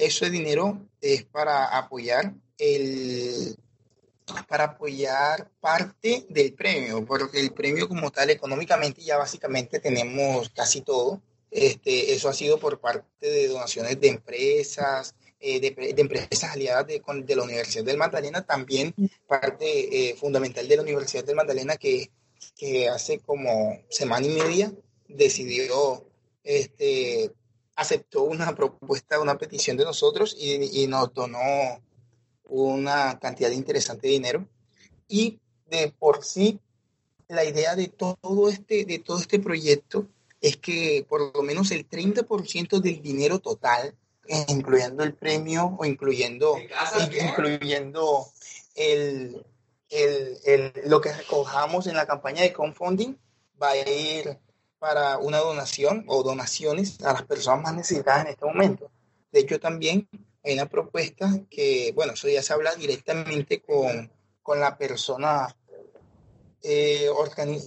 Ese 0.00 0.30
dinero 0.30 0.88
es 1.02 1.24
para 1.24 1.76
apoyar 1.76 2.32
el 2.56 3.54
para 4.48 4.64
apoyar 4.64 5.50
parte 5.60 6.24
del 6.28 6.54
premio, 6.54 7.04
porque 7.04 7.38
el 7.38 7.52
premio 7.52 7.86
como 7.86 8.10
tal 8.10 8.30
económicamente 8.30 9.02
ya 9.02 9.18
básicamente 9.18 9.78
tenemos 9.78 10.48
casi 10.50 10.80
todo. 10.80 11.20
Este, 11.50 12.14
eso 12.14 12.30
ha 12.30 12.32
sido 12.32 12.58
por 12.58 12.80
parte 12.80 13.28
de 13.28 13.48
donaciones 13.48 14.00
de 14.00 14.08
empresas, 14.08 15.14
eh, 15.38 15.60
de, 15.60 15.94
empresas 16.00 16.44
aliadas 16.44 16.86
de, 16.86 17.02
la 17.36 17.42
Universidad 17.42 17.84
del 17.84 17.98
Magdalena, 17.98 18.46
también 18.46 18.94
parte 19.26 20.10
eh, 20.10 20.14
fundamental 20.14 20.66
de 20.66 20.76
la 20.76 20.82
Universidad 20.82 21.24
del 21.24 21.36
Magdalena 21.36 21.76
que, 21.76 22.10
que 22.56 22.88
hace 22.88 23.18
como 23.18 23.82
semana 23.90 24.26
y 24.26 24.30
media 24.30 24.72
decidió, 25.08 26.06
este, 26.42 27.32
aceptó 27.80 28.24
una 28.24 28.54
propuesta, 28.54 29.20
una 29.20 29.38
petición 29.38 29.78
de 29.78 29.84
nosotros 29.84 30.36
y, 30.38 30.86
nos 30.86 31.14
donó 31.14 31.38
una 32.44 33.18
cantidad 33.18 33.50
interesante 33.50 34.06
de 34.06 34.12
dinero. 34.12 34.46
Y 35.08 35.40
de 35.66 35.90
por 35.98 36.22
sí, 36.22 36.60
la 37.28 37.42
idea 37.42 37.76
de 37.76 37.88
todo 37.88 38.50
este, 38.50 38.84
de 38.84 38.98
todo 38.98 39.18
este 39.18 39.38
proyecto 39.38 40.06
es 40.42 40.58
que 40.58 41.06
por 41.08 41.34
lo 41.34 41.42
menos 41.42 41.70
el 41.70 41.88
30% 41.88 42.80
del 42.80 43.00
dinero 43.00 43.38
total, 43.38 43.94
incluyendo 44.48 45.02
el 45.02 45.14
premio 45.14 45.74
o 45.78 45.86
incluyendo, 45.86 46.58
incluyendo 47.18 48.26
el, 48.74 49.42
el, 49.88 50.36
el, 50.44 50.72
lo 50.84 51.00
que 51.00 51.14
recojamos 51.14 51.86
en 51.86 51.96
la 51.96 52.06
campaña 52.06 52.42
de 52.42 52.52
crowdfunding, 52.52 53.16
va 53.60 53.70
a 53.70 53.76
ir 53.76 54.38
para 54.80 55.18
una 55.18 55.38
donación 55.38 56.04
o 56.08 56.24
donaciones 56.24 57.00
a 57.02 57.12
las 57.12 57.22
personas 57.22 57.62
más 57.62 57.74
necesitadas 57.74 58.24
en 58.24 58.32
este 58.32 58.46
momento. 58.46 58.90
De 59.30 59.40
hecho, 59.40 59.60
también 59.60 60.08
hay 60.42 60.54
una 60.54 60.66
propuesta 60.66 61.30
que, 61.50 61.92
bueno, 61.94 62.14
eso 62.14 62.28
ya 62.28 62.42
se 62.42 62.54
habla 62.54 62.74
directamente 62.74 63.60
con, 63.60 64.10
con 64.42 64.58
la 64.58 64.76
persona, 64.78 65.54
eh, 66.62 67.08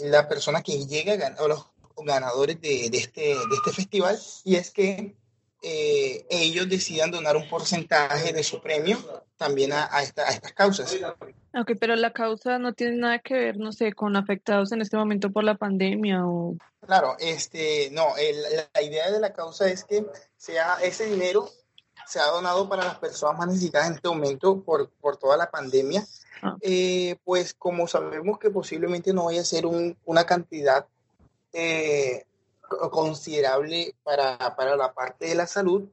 la 0.01 0.27
persona 0.27 0.63
que 0.63 0.85
llega 0.85 1.35
o 1.39 1.47
los 1.47 1.67
ganadores 1.97 2.59
de, 2.59 2.87
este, 2.87 3.21
de 3.21 3.55
este 3.55 3.71
festival, 3.71 4.19
y 4.43 4.55
es 4.55 4.71
que 4.71 5.15
eh, 5.63 6.25
ellos 6.29 6.67
decidan 6.67 7.09
donar 7.09 7.37
un 7.37 7.47
porcentaje 7.47 8.33
de 8.33 8.43
su 8.43 8.61
premio 8.61 8.97
también 9.37 9.71
a, 9.71 9.87
a, 9.89 10.03
esta, 10.03 10.23
a, 10.23 10.31
estas 10.31 10.51
causas. 10.51 10.93
Ok, 11.53 11.71
pero 11.79 11.95
la 11.95 12.11
causa 12.11 12.59
no 12.59 12.73
tiene 12.73 12.97
nada 12.97 13.19
que 13.19 13.33
ver, 13.33 13.57
no 13.57 13.71
sé, 13.71 13.93
con 13.93 14.15
afectados 14.17 14.73
en 14.73 14.81
este 14.81 14.97
momento 14.97 15.31
por 15.31 15.45
la 15.45 15.55
pandemia 15.55 16.27
o... 16.27 16.57
Claro, 16.85 17.15
este, 17.17 17.89
no, 17.91 18.17
el, 18.17 18.35
la 18.73 18.81
idea 18.81 19.09
de 19.09 19.21
la 19.21 19.31
causa 19.31 19.69
es 19.69 19.85
que 19.85 20.05
sea 20.35 20.77
ese 20.81 21.05
dinero 21.05 21.49
se 22.05 22.19
ha 22.19 22.27
donado 22.27 22.67
para 22.67 22.83
las 22.83 22.99
personas 22.99 23.37
más 23.37 23.47
necesitadas 23.47 23.87
en 23.87 23.95
este 23.95 24.09
momento 24.09 24.61
por, 24.61 24.89
por 24.89 25.15
toda 25.15 25.37
la 25.37 25.49
pandemia. 25.49 26.05
Ah. 26.41 26.57
Eh, 26.61 27.15
pues 27.23 27.53
como 27.53 27.87
sabemos 27.87 28.37
que 28.37 28.49
posiblemente 28.49 29.13
no 29.13 29.25
vaya 29.25 29.39
a 29.41 29.45
ser 29.45 29.65
un, 29.65 29.97
una 30.03 30.25
cantidad 30.25 30.85
eh, 31.53 32.25
considerable 32.91 33.95
para, 34.03 34.55
para, 34.55 34.75
la 34.75 34.93
parte 34.93 35.27
de 35.27 35.35
la 35.35 35.47
salud. 35.47 35.89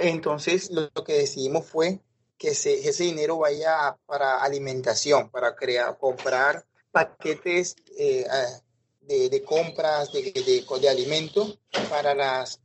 Entonces, 0.00 0.70
lo, 0.70 0.90
que 1.04 1.18
decidimos 1.18 1.66
fue 1.66 2.00
que 2.38 2.48
ese 2.48 3.02
dinero 3.04 3.38
vaya 3.38 3.96
para 4.06 4.42
alimentación, 4.42 5.30
para 5.30 5.54
crear, 5.54 5.96
comprar 5.98 6.64
paquetes 6.90 7.76
eh, 7.98 8.26
de, 9.00 9.44
compras 9.44 10.12
de, 10.12 10.32
de, 10.32 10.80
de 10.80 10.88
alimentos 10.88 11.58
para 11.90 12.14
las, 12.14 12.60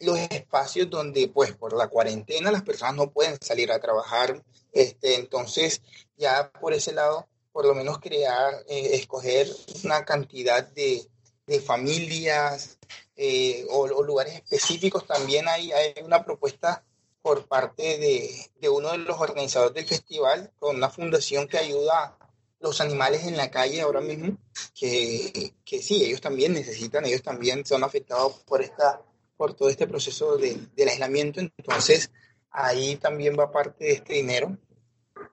los 0.00 0.18
espacios 0.18 0.88
donde, 0.90 1.28
pues, 1.28 1.52
por 1.52 1.76
la 1.76 1.88
cuarentena 1.88 2.50
las 2.50 2.62
personas 2.62 2.94
no 2.96 3.10
pueden 3.10 3.38
salir 3.40 3.70
a 3.70 3.80
trabajar. 3.80 4.42
Este, 4.72 5.16
entonces, 5.16 5.82
ya 6.16 6.50
por 6.60 6.72
ese 6.72 6.92
lado, 6.92 7.28
por 7.52 7.66
lo 7.66 7.74
menos 7.74 7.98
crear, 7.98 8.64
eh, 8.68 8.90
escoger 8.94 9.48
una 9.84 10.04
cantidad 10.04 10.66
de, 10.66 11.06
de 11.50 11.60
familias 11.60 12.78
eh, 13.16 13.66
o, 13.70 14.04
lugares 14.04 14.34
específicos. 14.34 15.04
También 15.04 15.48
hay, 15.48 15.72
hay 15.72 15.94
una 16.04 16.24
propuesta 16.24 16.84
por 17.22 17.46
parte 17.46 17.98
de, 17.98 18.30
de, 18.60 18.68
uno 18.68 18.92
de 18.92 18.98
los 18.98 19.18
organizadores 19.18 19.74
del 19.74 19.84
festival 19.84 20.52
con 20.60 20.76
una 20.76 20.88
fundación 20.88 21.48
que 21.48 21.58
ayuda 21.58 22.04
a 22.04 22.30
los 22.60 22.80
animales 22.80 23.24
en 23.26 23.36
la 23.36 23.50
calle 23.50 23.80
ahora 23.80 24.00
mismo, 24.00 24.38
que, 24.78 25.52
que 25.64 25.82
sí, 25.82 26.04
ellos 26.04 26.20
también 26.20 26.52
necesitan, 26.52 27.04
ellos 27.04 27.22
también 27.22 27.66
son 27.66 27.82
afectados 27.82 28.34
por, 28.46 28.62
esta, 28.62 29.02
por 29.36 29.54
todo 29.54 29.68
este 29.70 29.88
proceso 29.88 30.36
de, 30.36 30.56
del 30.76 30.88
aislamiento. 30.88 31.40
Entonces, 31.40 32.12
ahí 32.52 32.94
también 32.94 33.36
va 33.36 33.50
parte 33.50 33.86
de 33.86 33.92
este 33.94 34.14
dinero. 34.14 34.56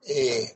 Eh, 0.02 0.52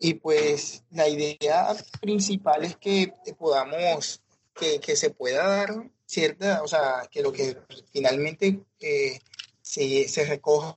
y 0.00 0.14
pues 0.14 0.82
la 0.90 1.08
idea 1.08 1.74
principal 2.00 2.66
es 2.66 2.76
que 2.76 3.14
podamos 3.38 4.20
que, 4.58 4.80
que, 4.80 4.96
se 4.96 5.10
pueda 5.10 5.46
dar 5.46 5.70
cierta, 6.06 6.62
o 6.62 6.68
sea, 6.68 7.08
que 7.10 7.22
lo 7.22 7.32
que 7.32 7.56
finalmente 7.92 8.60
eh, 8.80 9.18
se, 9.60 10.08
se, 10.08 10.24
recoja 10.24 10.76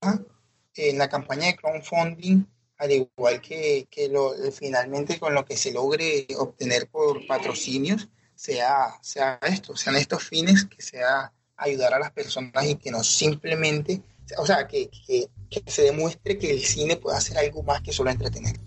en 0.76 0.98
la 0.98 1.10
campaña 1.10 1.48
de 1.48 1.56
crowdfunding, 1.56 2.46
al 2.78 2.92
igual 2.92 3.42
que, 3.42 3.88
que 3.90 4.10
lo, 4.10 4.34
finalmente 4.52 5.20
con 5.20 5.34
lo 5.34 5.46
que 5.46 5.56
se 5.56 5.72
logre 5.72 6.28
obtener 6.38 6.88
por 6.88 7.26
patrocinios, 7.28 8.10
sea, 8.36 8.98
sea 9.02 9.40
esto, 9.44 9.76
sean 9.76 9.96
estos 9.96 10.24
fines, 10.24 10.66
que 10.66 10.82
sea 10.82 11.32
ayudar 11.58 11.94
a 11.94 12.00
las 12.00 12.12
personas 12.12 12.66
y 12.66 12.76
que 12.76 12.92
no 12.92 13.04
simplemente, 13.04 14.02
o 14.38 14.46
sea, 14.46 14.68
que, 14.68 14.90
que, 15.06 15.28
que 15.50 15.64
se 15.72 15.84
demuestre 15.84 16.38
que 16.38 16.50
el 16.50 16.62
cine 16.62 16.98
puede 16.98 17.18
hacer 17.18 17.38
algo 17.38 17.62
más 17.64 17.82
que 17.82 17.94
solo 17.94 18.10
entretener. 18.10 18.60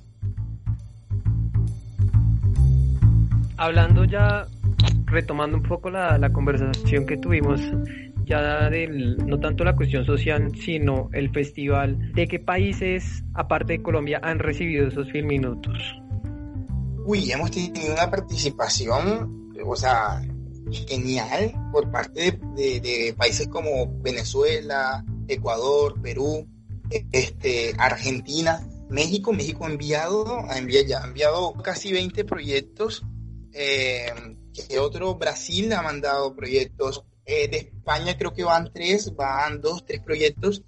Hablando 3.57 4.05
ya 4.05 4.49
retomando 5.07 5.57
un 5.57 5.63
poco 5.63 5.91
la, 5.91 6.19
la 6.19 6.33
conversación 6.33 7.07
que 7.07 7.17
tuvimos 7.17 7.61
ya 8.25 8.71
del, 8.71 9.17
no 9.27 9.39
tanto 9.39 9.65
la 9.65 9.77
cuestión 9.77 10.05
social, 10.05 10.51
sino 10.57 11.11
el 11.13 11.31
festival, 11.31 12.13
¿de 12.15 12.27
qué 12.27 12.39
países, 12.39 13.23
aparte 13.35 13.75
de 13.75 13.83
Colombia, 13.83 14.21
han 14.23 14.39
recibido 14.39 14.89
esos 14.89 15.13
minutos? 15.13 15.79
Uy, 17.05 17.31
hemos 17.31 17.51
tenido 17.51 17.93
una 17.93 18.11
participación, 18.11 19.53
o 19.65 19.77
sea, 19.77 20.23
genial 20.89 21.53
por 21.73 21.91
parte 21.91 22.39
de, 22.57 22.81
de, 22.81 23.15
países 23.17 23.49
como 23.49 24.01
Venezuela, 24.01 25.05
Ecuador, 25.29 26.01
Perú, 26.01 26.47
este, 27.13 27.75
Argentina, 27.79 28.67
México. 28.89 29.33
México 29.33 29.67
ha 29.67 29.71
enviado, 29.71 30.41
ha 30.49 30.57
enviado, 30.57 30.87
ya, 30.87 31.03
ha 31.03 31.07
enviado 31.07 31.53
casi 31.63 31.93
20 31.93 32.25
proyectos. 32.25 33.05
Eh, 33.55 34.13
que 34.69 34.79
otro, 34.79 35.15
Brasil 35.15 35.73
ha 35.73 35.83
mandado 35.83 36.35
proyectos, 36.35 37.05
eh, 37.27 37.49
de 37.49 37.57
España 37.59 38.17
creo 38.17 38.33
que 38.33 38.45
van 38.45 38.71
tres, 38.73 39.15
van 39.15 39.61
dos, 39.61 39.85
tres 39.85 40.01
proyectos, 40.01 40.63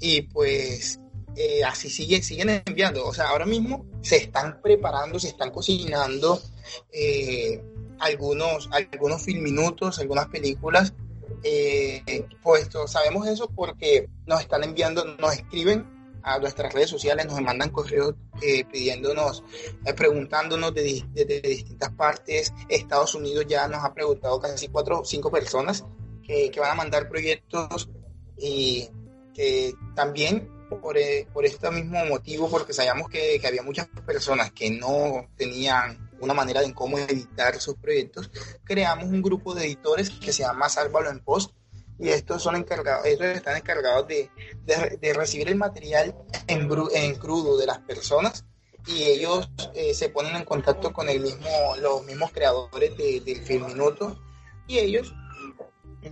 y 0.00 0.22
pues 0.22 1.00
eh, 1.36 1.64
así 1.64 1.88
siguen, 1.88 2.22
siguen 2.22 2.62
enviando. 2.66 3.06
O 3.06 3.14
sea, 3.14 3.28
ahora 3.28 3.46
mismo 3.46 3.86
se 4.02 4.16
están 4.16 4.60
preparando, 4.60 5.18
se 5.18 5.28
están 5.28 5.50
cocinando 5.50 6.40
eh, 6.92 7.62
algunos, 7.98 8.68
algunos 8.72 9.22
filminutos, 9.22 9.98
algunas 9.98 10.28
películas. 10.28 10.92
pues 12.42 12.68
sabemos 12.86 13.26
eso 13.26 13.48
porque 13.48 14.08
nos 14.26 14.40
están 14.40 14.64
enviando, 14.64 15.04
nos 15.04 15.34
escriben 15.34 15.99
a 16.22 16.38
nuestras 16.38 16.72
redes 16.72 16.90
sociales, 16.90 17.26
nos 17.26 17.40
mandan 17.40 17.70
correos 17.70 18.14
eh, 18.42 18.64
pidiéndonos, 18.64 19.42
eh, 19.84 19.94
preguntándonos 19.94 20.74
de, 20.74 21.04
distintas 21.42 21.92
partes. 21.92 22.52
Estados 22.68 23.14
Unidos 23.14 23.46
ya 23.48 23.68
nos 23.68 23.84
ha 23.84 23.92
preguntado 23.94 24.40
casi 24.40 24.68
cuatro 24.68 25.00
o 25.00 25.04
cinco 25.04 25.30
personas 25.30 25.84
que, 26.22 26.52
van 26.58 26.72
a 26.72 26.74
mandar 26.74 27.08
proyectos 27.08 27.88
y 28.36 28.88
que 29.34 29.74
también 29.94 30.48
por, 30.68 30.96
eh, 30.96 31.26
por 31.32 31.44
este 31.44 31.70
mismo 31.70 32.04
motivo, 32.04 32.48
porque 32.48 32.72
sabíamos 32.72 33.08
que, 33.08 33.38
que, 33.40 33.46
había 33.46 33.62
muchas 33.62 33.88
personas 34.06 34.52
que 34.52 34.70
no 34.70 35.28
tenían 35.36 36.10
una 36.20 36.34
manera 36.34 36.60
de 36.60 36.72
cómo 36.74 36.98
editar 36.98 37.58
sus 37.60 37.76
proyectos, 37.76 38.30
creamos 38.64 39.06
un 39.06 39.22
grupo 39.22 39.54
de 39.54 39.64
editores 39.64 40.10
que 40.10 40.32
se 40.32 40.42
llama 40.42 40.68
Sálvalo 40.68 41.10
en 41.10 41.20
Post, 41.20 41.52
y 42.00 42.08
estos 42.08 42.42
son 42.42 42.56
encargados, 42.56 43.06
estos 43.06 43.26
están 43.26 43.56
encargados 43.56 44.08
de, 44.08 44.30
de, 44.64 45.12
recibir 45.12 45.48
el 45.48 45.56
material 45.56 46.14
en, 46.46 46.68
en, 46.94 47.14
crudo 47.16 47.58
de 47.58 47.66
las 47.66 47.78
personas 47.80 48.46
y 48.86 49.02
ellos 49.02 49.50
eh, 49.74 49.92
se 49.92 50.08
ponen 50.08 50.34
en 50.34 50.44
contacto 50.44 50.92
con 50.92 51.08
el 51.08 51.20
mismo, 51.20 51.48
los 51.80 52.04
mismos 52.04 52.30
creadores 52.32 52.96
de, 52.96 53.20
del 53.20 53.42
film 53.42 53.66
minuto 53.66 54.18
y 54.66 54.78
ellos 54.78 55.12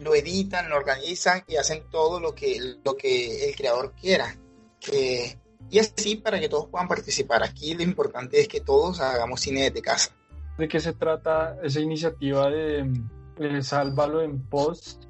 lo 0.00 0.14
editan, 0.14 0.68
lo 0.68 0.76
organizan 0.76 1.44
y 1.46 1.56
hacen 1.56 1.84
todo 1.90 2.20
lo 2.20 2.34
que, 2.34 2.76
lo 2.84 2.96
que 2.96 3.48
el 3.48 3.56
creador 3.56 3.94
quiera. 3.94 4.36
Que, 4.80 5.38
y 5.70 5.78
así 5.78 6.16
para 6.16 6.38
que 6.38 6.48
todos 6.48 6.68
puedan 6.68 6.88
participar. 6.88 7.42
Aquí 7.42 7.74
lo 7.74 7.82
importante 7.82 8.40
es 8.40 8.48
que 8.48 8.60
todos 8.60 9.00
hagamos 9.00 9.40
cine 9.40 9.64
desde 9.64 9.82
casa. 9.82 10.14
¿De 10.58 10.68
qué 10.68 10.80
se 10.80 10.92
trata 10.92 11.56
esa 11.62 11.80
iniciativa 11.80 12.50
de 12.50 12.90
El 13.38 13.64
Sálvalo 13.64 14.22
en 14.22 14.42
Post. 14.42 15.04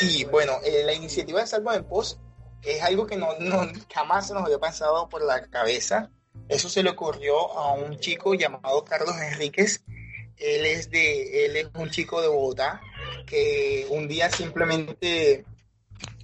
Sí, 0.00 0.24
bueno, 0.24 0.54
eh, 0.64 0.82
la 0.86 0.94
iniciativa 0.94 1.42
de 1.42 1.46
Sálvalo 1.46 1.76
en 1.76 1.84
Post 1.84 2.18
es 2.62 2.80
algo 2.82 3.06
que 3.06 3.18
no, 3.18 3.28
jamás 3.92 4.28
se 4.28 4.32
nos 4.32 4.44
había 4.44 4.58
pasado 4.58 5.10
por 5.10 5.22
la 5.22 5.42
cabeza. 5.48 6.10
Eso 6.48 6.70
se 6.70 6.82
le 6.82 6.88
ocurrió 6.88 7.52
a 7.52 7.74
un 7.74 7.98
chico 7.98 8.32
llamado 8.32 8.82
Carlos 8.82 9.14
Enríquez. 9.20 9.84
Él 10.38 10.64
es, 10.64 10.90
de, 10.90 11.44
él 11.44 11.56
es 11.56 11.68
un 11.74 11.90
chico 11.90 12.22
de 12.22 12.28
Bogotá 12.28 12.80
que 13.26 13.86
un 13.90 14.08
día 14.08 14.30
simplemente 14.30 15.44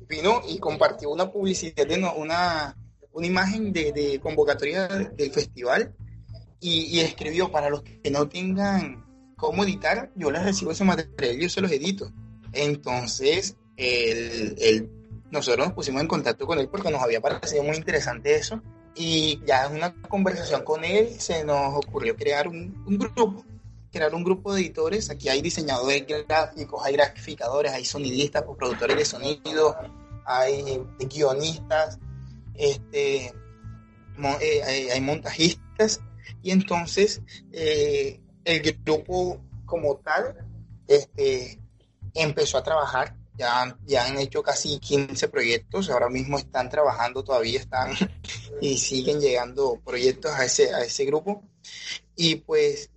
vino 0.08 0.40
y 0.48 0.58
compartió 0.58 1.10
una 1.10 1.30
publicidad, 1.30 1.86
de 1.86 1.96
una, 2.16 2.74
una 3.12 3.26
imagen 3.26 3.74
de, 3.74 4.18
convocatoria 4.22 4.88
del 4.88 5.32
festival 5.32 5.94
y, 6.60 6.98
escribió 7.00 7.52
para 7.52 7.68
los 7.68 7.82
que 7.82 8.10
no 8.10 8.26
tengan 8.26 9.04
cómo 9.36 9.64
editar, 9.64 10.10
yo 10.14 10.30
les 10.30 10.44
recibo 10.44 10.72
ese 10.72 10.84
material, 10.84 11.36
yo 11.38 11.50
se 11.50 11.60
los 11.60 11.70
edito. 11.70 12.10
Entonces, 12.54 13.54
el, 13.76 14.90
nosotros 15.30 15.66
nos 15.66 15.74
pusimos 15.74 16.00
en 16.02 16.08
contacto 16.08 16.46
con 16.46 16.58
él 16.58 16.68
porque 16.68 16.90
nos 16.90 17.02
había 17.02 17.20
parecido 17.20 17.62
muy 17.62 17.76
interesante 17.76 18.34
eso 18.34 18.62
y 18.96 19.42
ya 19.44 19.66
en 19.66 19.76
una 19.76 19.94
conversación 20.08 20.64
con 20.64 20.82
él 20.84 21.20
se 21.20 21.44
nos 21.44 21.74
ocurrió 21.76 22.16
crear 22.16 22.48
un, 22.48 22.82
grupo 22.86 23.44
crear 23.92 24.14
un 24.14 24.24
grupo 24.24 24.54
de 24.54 24.62
editores. 24.62 25.10
Aquí 25.10 25.28
hay 25.28 25.42
diseñadores 25.42 26.06
gráficos, 26.26 26.82
hay 26.84 26.94
graficadores, 26.94 27.72
hay 27.72 27.84
sonidistas, 27.84 28.44
productores 28.58 28.96
de 28.96 29.04
sonido, 29.04 29.76
hay 30.24 30.82
guionistas, 30.98 31.98
este, 32.54 33.26
eh, 34.40 34.90
hay, 34.92 35.00
montajistas. 35.00 36.00
Y 36.42 36.50
entonces 36.50 37.20
eh, 37.52 38.20
el 38.44 38.76
grupo 38.84 39.40
como 39.66 39.96
tal 39.96 40.36
este, 40.88 41.60
empezó 42.14 42.58
a 42.58 42.62
trabajar. 42.62 43.14
Ya, 43.38 43.76
ya 43.84 44.06
han 44.06 44.18
hecho 44.18 44.42
casi 44.42 44.78
15 44.78 45.28
proyectos, 45.28 45.90
ahora 45.90 46.08
mismo 46.08 46.38
están 46.38 46.70
trabajando, 46.70 47.22
todavía 47.22 47.60
están 47.60 47.92
y 48.60 48.78
siguen 48.78 49.20
llegando 49.20 49.80
proyectos 49.84 50.32
a 50.32 50.44
ese, 50.44 50.74
a 50.74 50.80
ese 50.80 51.04
grupo. 51.04 51.42
Y 52.14 52.36
pues 52.36 52.90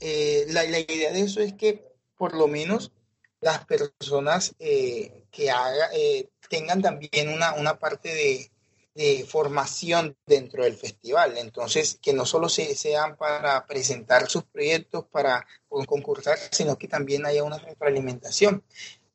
eh, 0.00 0.46
la, 0.48 0.64
idea 0.64 1.12
de 1.12 1.20
eso 1.20 1.40
es 1.40 1.54
que 1.54 1.84
por 2.16 2.34
lo 2.34 2.48
menos 2.48 2.92
las 3.40 3.64
personas 3.64 4.54
eh, 4.58 5.24
que 5.30 5.50
haga, 5.50 5.90
eh, 5.94 6.30
tengan 6.48 6.82
también 6.82 7.28
una, 7.28 7.54
una 7.54 7.78
parte 7.78 8.14
de, 8.14 8.50
formación 9.28 10.16
dentro 10.24 10.64
del 10.64 10.74
festival. 10.74 11.36
Entonces, 11.36 11.98
que 12.00 12.14
no 12.14 12.24
solo 12.24 12.48
se, 12.48 12.74
sean 12.74 13.14
para 13.18 13.66
presentar 13.66 14.26
sus 14.26 14.44
proyectos, 14.44 15.04
para 15.10 15.46
concursar, 15.68 16.38
sino 16.50 16.78
que 16.78 16.88
también 16.88 17.26
haya 17.26 17.44
una 17.44 17.58
retroalimentación. 17.58 18.64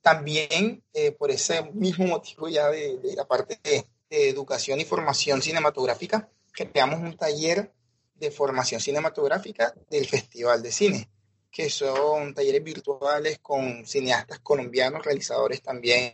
También, 0.02 0.84
por 1.18 1.32
ese 1.32 1.64
mismo 1.74 2.08
motivo 2.08 2.50
ya 2.50 2.70
de, 2.70 2.98
de 2.98 3.16
la 3.16 3.28
parte 3.28 3.60
de, 3.64 3.86
de 4.10 4.30
educación 4.30 4.80
y 4.80 4.86
formación 4.86 5.42
cinematográfica, 5.42 6.30
creamos 6.52 7.00
un 7.00 7.16
taller 7.16 7.72
de 8.16 8.32
formación 8.32 8.80
cinematográfica 8.82 9.74
del 9.90 10.08
Festival 10.08 10.62
de 10.62 10.72
Cine, 10.72 11.10
que 11.50 11.70
son 11.70 12.34
talleres 12.34 12.64
virtuales 12.64 13.40
con 13.40 13.86
cineastas 13.86 14.40
colombianos, 14.40 15.04
realizadores 15.04 15.62
también 15.62 16.14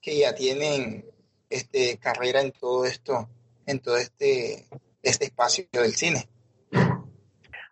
que 0.00 0.18
ya 0.18 0.34
tienen 0.34 1.06
este, 1.48 1.98
carrera 1.98 2.40
en 2.40 2.52
todo 2.52 2.84
esto, 2.84 3.28
en 3.66 3.80
todo 3.80 3.96
este, 3.96 4.66
este 5.02 5.26
espacio 5.26 5.66
del 5.72 5.94
cine. 5.94 6.28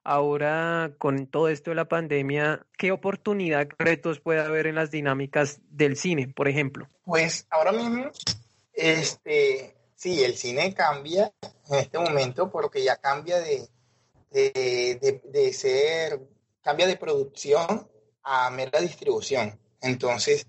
Ahora, 0.04 0.92
con 0.98 1.28
todo 1.28 1.48
esto 1.48 1.70
de 1.70 1.76
la 1.76 1.84
pandemia, 1.84 2.66
¿qué 2.76 2.90
oportunidad, 2.90 3.68
retos 3.78 4.18
puede 4.18 4.40
haber 4.40 4.66
en 4.66 4.74
las 4.74 4.90
dinámicas 4.90 5.60
del 5.70 5.96
cine, 5.96 6.26
por 6.26 6.48
ejemplo? 6.48 6.88
Pues 7.04 7.46
ahora 7.50 7.70
mismo, 7.70 8.10
este, 8.72 9.76
sí, 9.94 10.24
el 10.24 10.36
cine 10.36 10.74
cambia 10.74 11.32
en 11.70 11.78
este 11.78 11.98
momento 11.98 12.50
porque 12.50 12.82
ya 12.82 12.96
cambia 12.96 13.38
de, 13.38 13.68
de, 14.32 15.52
ser, 15.52 16.20
cambia 16.62 16.88
de 16.88 16.96
producción 16.96 17.88
a 18.24 18.50
mera 18.50 18.80
distribución. 18.80 19.56
Entonces, 19.80 20.48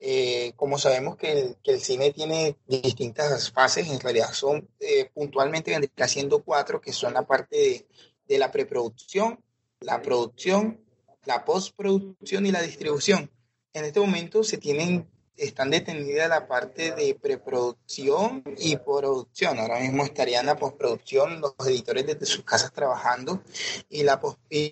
eh, 0.00 0.52
como 0.56 0.78
sabemos 0.78 1.16
que 1.16 1.30
el, 1.30 1.56
que 1.62 1.72
el, 1.72 1.80
cine 1.80 2.10
tiene 2.12 2.56
distintas 2.66 3.52
fases, 3.52 3.88
en 3.88 4.00
realidad 4.00 4.32
son 4.32 4.68
eh, 4.80 5.10
puntualmente 5.14 5.70
vendría 5.70 6.08
siendo 6.08 6.42
cuatro, 6.42 6.80
que 6.80 6.92
son 6.92 7.14
la 7.14 7.22
parte 7.22 7.56
de, 7.56 7.86
de 8.30 8.38
la 8.38 8.52
preproducción, 8.52 9.40
la 9.80 10.00
producción, 10.00 10.80
la 11.24 11.44
postproducción 11.44 12.46
y 12.46 12.52
la 12.52 12.62
distribución. 12.62 13.28
En 13.72 13.84
este 13.84 13.98
momento 13.98 14.44
se 14.44 14.56
tienen 14.56 15.08
están 15.36 15.70
detenidas 15.70 16.28
la 16.28 16.46
parte 16.46 16.92
de 16.92 17.14
preproducción 17.14 18.44
y 18.58 18.76
producción. 18.76 19.58
Ahora 19.58 19.80
mismo 19.80 20.04
estarían 20.04 20.46
la 20.46 20.56
postproducción, 20.56 21.40
los 21.40 21.54
editores 21.66 22.06
desde 22.06 22.26
sus 22.26 22.44
casas 22.44 22.72
trabajando, 22.72 23.42
y 23.88 24.02
la, 24.02 24.20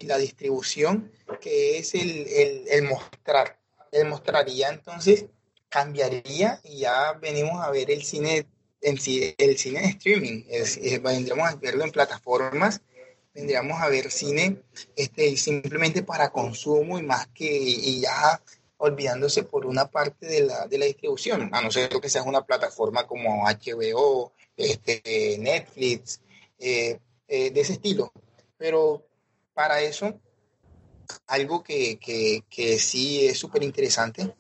la 0.03 0.19
distribución, 0.19 1.11
que 1.41 1.79
es 1.79 1.95
el, 1.95 2.67
el, 2.71 2.83
mostrar. 2.83 3.59
El 3.91 4.09
mostraría 4.09 4.69
entonces 4.69 5.25
cambiaría 5.71 6.61
y 6.63 6.81
ya 6.81 7.15
venimos 7.15 7.65
a 7.65 7.71
ver 7.71 7.91
el 7.91 8.03
cine 8.03 8.47
en 8.81 8.95
el 9.39 9.59
cine 9.59 9.81
de 9.81 9.89
streaming. 9.89 10.45
vendríamos 11.03 11.49
a 11.49 11.57
verlo 11.57 11.85
en 11.85 11.91
plataformas, 11.91 12.83
vendríamos 13.35 13.81
a 13.81 13.89
ver 13.89 14.11
cine 14.11 14.63
este, 14.97 15.37
simplemente 15.37 16.03
para 16.03 16.31
consumo 16.31 16.99
y 16.99 17.03
más 17.03 17.29
que 17.29 17.47
y 17.47 18.01
ya 18.01 18.41
olvidándose 18.79 19.43
por 19.43 19.67
una 19.67 19.91
parte 19.91 20.27
de 20.27 20.43
la, 20.43 20.67
de 20.67 20.79
la 20.79 20.87
distribución, 20.87 21.51
a 21.53 21.61
no 21.61 21.71
ser 21.71 21.89
que 21.89 22.09
sea 22.09 22.23
una 22.23 22.45
plataforma 22.45 23.07
como 23.07 23.45
HBO, 23.45 24.33
este, 24.57 25.37
Netflix, 25.39 26.21
eh, 26.59 26.99
eh, 27.27 27.51
de 27.51 27.61
ese 27.61 27.75
estilo. 27.75 28.13
Pero 28.57 29.05
para 29.53 29.81
eso, 29.83 30.21
algo 31.27 31.63
que, 31.63 31.99
que, 31.99 32.45
que 32.49 32.79
sí 32.79 33.27
es 33.27 33.39
súper 33.39 33.63
interesante 33.65 34.35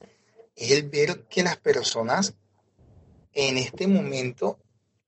es 0.54 0.70
el 0.70 0.88
ver 0.88 1.24
que 1.28 1.42
las 1.42 1.56
personas 1.56 2.34
en 3.32 3.58
este 3.58 3.86
momento 3.86 4.58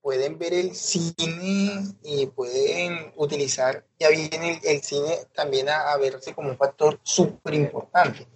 pueden 0.03 0.39
ver 0.39 0.55
el 0.55 0.75
cine 0.75 1.85
y 2.03 2.27
pueden 2.27 3.13
utilizar 3.17 3.85
ya 3.99 4.09
viene 4.09 4.61
el, 4.65 4.83
cine 4.83 5.19
también 5.35 5.69
a, 5.69 5.93
a 5.93 5.97
verse 5.99 6.35
como 6.35 6.49
un 6.49 6.57
factor 6.57 6.99
súper 7.03 7.55
importante 7.55 8.27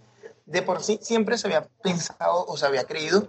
de 0.46 0.62
por 0.62 0.83
sí 0.83 0.98
siempre 1.03 1.38
se 1.38 1.46
había 1.46 1.68
pensado 1.83 2.44
o 2.46 2.57
se 2.57 2.66
había 2.66 2.85
creído, 2.85 3.29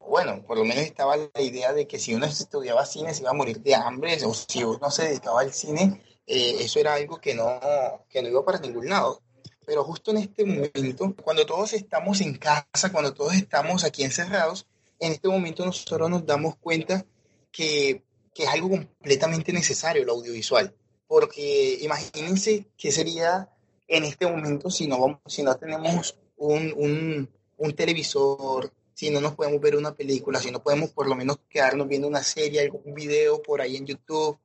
bueno, 0.00 0.42
por 0.46 0.56
lo 0.56 0.64
menos 0.64 0.84
estaba 0.84 1.16
la 1.16 1.40
idea 1.40 1.72
de 1.72 1.86
que 1.86 1.98
si 1.98 2.14
uno 2.14 2.26
estudiaba 2.26 2.86
cine 2.86 3.12
se 3.14 3.22
iba 3.22 3.30
a 3.30 3.34
morir 3.34 3.60
de 3.60 3.74
hambre, 3.74 4.16
o 4.24 4.32
si 4.34 4.62
uno 4.62 4.90
se 4.90 5.08
dedicaba 5.08 5.40
al 5.40 5.52
cine, 5.52 6.00
eh, 6.26 6.56
eso 6.60 6.78
era 6.78 6.94
algo 6.94 7.20
que 7.20 7.34
no, 7.34 7.60
que 8.08 8.22
no 8.22 8.28
iba 8.28 8.44
para 8.44 8.60
ningún 8.60 8.88
lado. 8.88 9.22
Pero 9.64 9.82
justo 9.82 10.12
en 10.12 10.18
este 10.18 10.44
momento, 10.44 11.14
cuando 11.24 11.44
todos 11.44 11.72
estamos 11.72 12.20
en 12.20 12.36
casa, 12.36 12.92
cuando 12.92 13.12
todos 13.12 13.34
estamos 13.34 13.82
aquí 13.82 14.04
encerrados, 14.04 14.66
en 15.00 15.12
este 15.12 15.28
momento 15.28 15.66
nosotros 15.66 16.08
nos 16.08 16.24
damos 16.24 16.56
cuenta 16.56 17.04
que, 17.50 18.02
que 18.34 18.44
es 18.44 18.48
algo 18.48 18.70
completamente 18.70 19.52
necesario 19.52 20.02
el 20.02 20.08
audiovisual. 20.08 20.74
Porque 21.06 21.78
imagínense 21.82 22.66
qué 22.76 22.90
sería 22.90 23.48
en 23.88 24.04
este 24.04 24.26
momento 24.26 24.70
si 24.70 24.86
no, 24.86 25.00
vamos, 25.00 25.18
si 25.26 25.42
no 25.42 25.54
tenemos 25.56 26.18
un, 26.36 26.72
un, 26.76 27.30
un 27.56 27.72
televisor, 27.74 28.72
si 28.94 29.10
no 29.10 29.20
nos 29.20 29.34
podemos 29.34 29.60
ver 29.60 29.76
una 29.76 29.94
película, 29.94 30.40
si 30.40 30.50
no 30.50 30.62
podemos 30.62 30.90
por 30.90 31.06
lo 31.06 31.14
menos 31.14 31.38
quedarnos 31.48 31.86
viendo 31.86 32.08
una 32.08 32.22
serie, 32.22 32.60
algún 32.60 32.94
video 32.94 33.42
por 33.42 33.60
ahí 33.60 33.76
en 33.76 33.86
YouTube, 33.86 34.38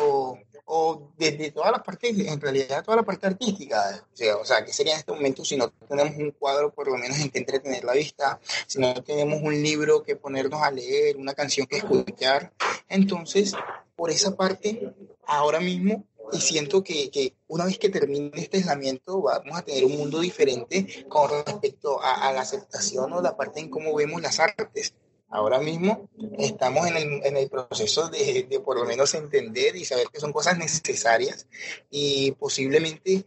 o, 0.00 0.38
o 0.66 1.12
desde 1.16 1.50
todas 1.50 1.72
las 1.72 1.82
partes, 1.82 2.18
en 2.18 2.40
realidad 2.40 2.84
toda 2.84 2.98
la 2.98 3.02
parte 3.02 3.26
artística, 3.26 4.04
o 4.12 4.16
sea, 4.16 4.36
o 4.36 4.44
sea, 4.44 4.64
que 4.64 4.72
sería 4.72 4.94
en 4.94 5.00
este 5.00 5.12
momento 5.12 5.44
si 5.44 5.56
no 5.56 5.70
tenemos 5.88 6.16
un 6.16 6.30
cuadro 6.32 6.72
por 6.72 6.88
lo 6.88 6.96
menos 6.96 7.18
en 7.18 7.30
que 7.30 7.38
entretener 7.38 7.84
la 7.84 7.94
vista, 7.94 8.40
si 8.66 8.78
no 8.78 8.94
tenemos 9.02 9.40
un 9.42 9.62
libro 9.62 10.02
que 10.02 10.16
ponernos 10.16 10.62
a 10.62 10.70
leer, 10.70 11.16
una 11.16 11.34
canción 11.34 11.66
que 11.66 11.78
escuchar, 11.78 12.52
entonces, 12.88 13.54
por 13.96 14.10
esa 14.10 14.36
parte, 14.36 14.94
ahora 15.26 15.60
mismo 15.60 16.04
y 16.32 16.40
siento 16.40 16.82
que, 16.82 17.10
que, 17.10 17.34
una 17.46 17.64
vez 17.64 17.78
que 17.78 17.88
termine 17.88 18.30
este 18.34 18.58
aislamiento 18.58 19.22
vamos 19.22 19.56
a 19.56 19.62
tener 19.62 19.84
un 19.84 19.96
mundo 19.96 20.20
diferente 20.20 21.06
con 21.08 21.30
respecto 21.30 22.00
a, 22.02 22.32
la 22.32 22.42
aceptación 22.42 23.12
o 23.12 23.22
la 23.22 23.36
parte 23.36 23.60
en 23.60 23.70
cómo 23.70 23.94
vemos 23.94 24.20
las 24.20 24.38
artes. 24.38 24.94
Ahora 25.30 25.58
mismo 25.60 26.08
estamos 26.38 26.86
en 26.86 26.96
el, 26.96 27.20
en 27.24 27.36
el 27.36 27.50
proceso 27.50 28.08
de, 28.08 28.62
por 28.64 28.78
lo 28.78 28.86
menos 28.86 29.12
entender 29.14 29.76
y 29.76 29.84
saber 29.84 30.06
que 30.12 30.20
son 30.20 30.32
cosas 30.32 30.56
necesarias 30.56 31.46
y 31.90 32.32
posiblemente 32.32 33.24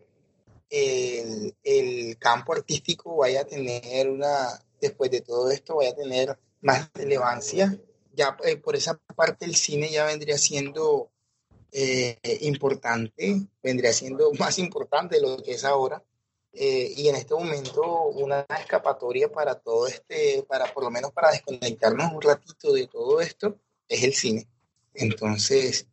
el, 0.69 1.55
el 1.63 2.17
campo 2.17 2.53
artístico 2.53 3.17
vaya 3.17 3.41
a 3.41 3.45
tener 3.45 4.09
una, 4.09 4.59
después 4.79 5.11
de 5.11 5.21
todo 5.21 5.51
esto, 5.51 5.75
vaya 5.75 5.91
a 5.91 5.95
tener 5.95 6.39
más 6.61 6.89
relevancia. 6.93 7.77
Ya 8.13 8.35
eh, 8.45 8.57
por 8.57 8.75
esa 8.75 8.99
parte 9.15 9.45
el 9.45 9.55
cine 9.55 9.91
ya 9.91 10.05
vendría 10.05 10.37
siendo 10.37 11.11
eh, 11.71 12.17
importante, 12.41 13.47
vendría 13.61 13.93
siendo 13.93 14.31
más 14.39 14.57
importante 14.59 15.17
de 15.17 15.21
lo 15.21 15.37
que 15.37 15.53
es 15.53 15.63
ahora, 15.63 16.03
Eh, 16.53 16.93
y 16.97 17.07
en 17.07 17.15
este 17.15 17.33
momento 17.33 18.03
una 18.07 18.45
escapatoria 18.59 19.31
para 19.31 19.55
todo 19.55 19.87
este, 19.87 20.43
para 20.47 20.65
por 20.73 20.83
lo 20.83 20.91
menos 20.91 21.11
para 21.11 21.31
desconectarnos 21.31 22.11
un 22.11 22.21
ratito 22.21 22.73
de 22.73 22.87
todo 22.87 23.21
esto, 23.21 23.57
es 23.87 24.03
el 24.03 24.13
cine. 24.13 24.47
Entonces, 24.93 25.87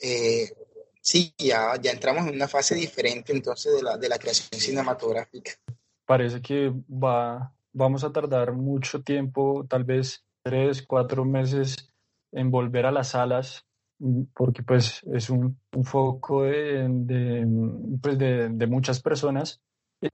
eh, 0.00 0.52
sí, 1.00 1.32
ya, 1.38 1.76
ya 1.80 1.92
entramos 1.92 2.26
en 2.26 2.34
una 2.34 2.48
fase 2.48 2.74
diferente 2.74 3.32
entonces 3.32 3.74
de 3.76 3.82
la, 3.82 3.96
de 3.96 4.08
la 4.08 4.18
creación 4.18 4.60
cinematográfica. 4.60 5.52
Parece 6.04 6.42
que 6.42 6.72
va, 6.90 7.54
vamos 7.72 8.02
a 8.02 8.12
tardar 8.12 8.52
mucho 8.52 9.02
tiempo, 9.02 9.64
tal 9.68 9.84
vez 9.84 10.24
tres, 10.42 10.82
cuatro 10.82 11.24
meses 11.24 11.88
en 12.32 12.50
volver 12.50 12.86
a 12.86 12.92
las 12.92 13.10
salas 13.10 13.64
porque 14.34 14.62
pues 14.62 15.02
es 15.12 15.30
un, 15.30 15.58
un 15.72 15.84
foco 15.84 16.42
de, 16.42 16.86
de, 16.88 17.46
pues 18.00 18.18
de, 18.18 18.48
de 18.48 18.66
muchas 18.66 19.00
personas. 19.00 19.60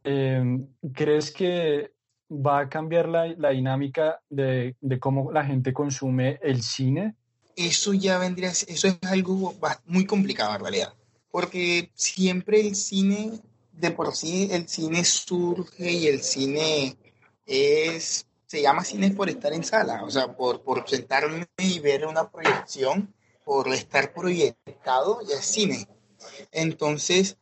Eh, 0.04 0.58
¿Crees 0.92 1.30
que 1.30 1.92
va 2.30 2.60
a 2.60 2.68
cambiar 2.68 3.08
la, 3.08 3.26
la 3.38 3.50
dinámica 3.50 4.20
de, 4.28 4.76
de, 4.80 4.98
cómo 4.98 5.32
la 5.32 5.44
gente 5.44 5.72
consume 5.72 6.38
el 6.42 6.62
cine? 6.62 7.14
Eso 7.56 7.94
ya 7.94 8.18
vendría, 8.18 8.50
eso 8.50 8.88
es 8.88 8.98
algo 9.02 9.54
muy 9.86 10.04
complicado 10.06 10.54
en 10.54 10.60
realidad, 10.60 10.92
porque 11.30 11.90
siempre 11.94 12.60
el 12.60 12.74
cine, 12.76 13.40
de 13.72 13.90
por 13.90 14.14
sí 14.14 14.48
el 14.52 14.68
cine 14.68 15.04
surge 15.04 15.90
y 15.90 16.06
el 16.06 16.20
cine 16.20 16.96
es, 17.46 18.26
se 18.46 18.62
llama 18.62 18.84
cine 18.84 19.10
por 19.10 19.28
estar 19.28 19.52
en 19.52 19.64
sala, 19.64 20.04
o 20.04 20.10
sea, 20.10 20.36
por, 20.36 20.62
por 20.62 20.88
sentarme 20.88 21.46
y 21.56 21.80
ver 21.80 22.06
una 22.06 22.30
proyección 22.30 23.14
por 23.44 23.68
estar 23.68 24.12
proyectado 24.12 25.20
ya 25.26 25.36
es 25.36 25.46
cine. 25.46 25.88
Entonces, 26.52 27.38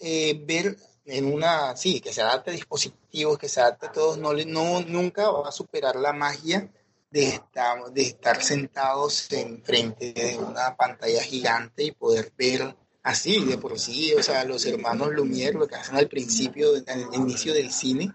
eh, 0.00 0.42
ver 0.46 0.78
en 1.10 1.32
una, 1.32 1.76
sí, 1.76 2.00
que 2.00 2.12
se 2.12 2.22
adapte 2.22 2.50
a 2.50 2.54
dispositivos, 2.54 3.38
que 3.38 3.48
se 3.48 3.60
adapte 3.60 3.86
a 3.86 3.92
todos, 3.92 4.18
no, 4.18 4.32
no, 4.32 4.80
nunca 4.82 5.30
va 5.30 5.48
a 5.48 5.52
superar 5.52 5.96
la 5.96 6.12
magia 6.12 6.70
de 7.10 7.28
estar, 7.28 7.92
de 7.92 8.02
estar 8.02 8.42
sentados 8.42 9.30
enfrente 9.32 10.12
de 10.12 10.38
una 10.38 10.76
pantalla 10.76 11.22
gigante 11.22 11.82
y 11.84 11.92
poder 11.92 12.32
ver 12.36 12.76
así, 13.02 13.44
de 13.44 13.58
por 13.58 13.78
sí, 13.78 14.14
o 14.14 14.22
sea, 14.22 14.44
los 14.44 14.64
hermanos 14.66 15.08
Lumière, 15.08 15.58
lo 15.58 15.66
que 15.66 15.74
hacen 15.74 15.96
al 15.96 16.08
principio, 16.08 16.70
al 16.86 17.14
inicio 17.14 17.52
del 17.52 17.72
cine, 17.72 18.12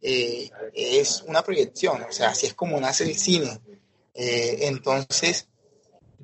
eh, 0.00 0.50
es 0.74 1.22
una 1.26 1.42
proyección, 1.42 2.02
o 2.02 2.12
sea, 2.12 2.30
así 2.30 2.46
es 2.46 2.54
como 2.54 2.78
nace 2.80 3.04
el 3.04 3.16
cine. 3.16 3.60
Eh, 4.14 4.66
entonces, 4.66 5.48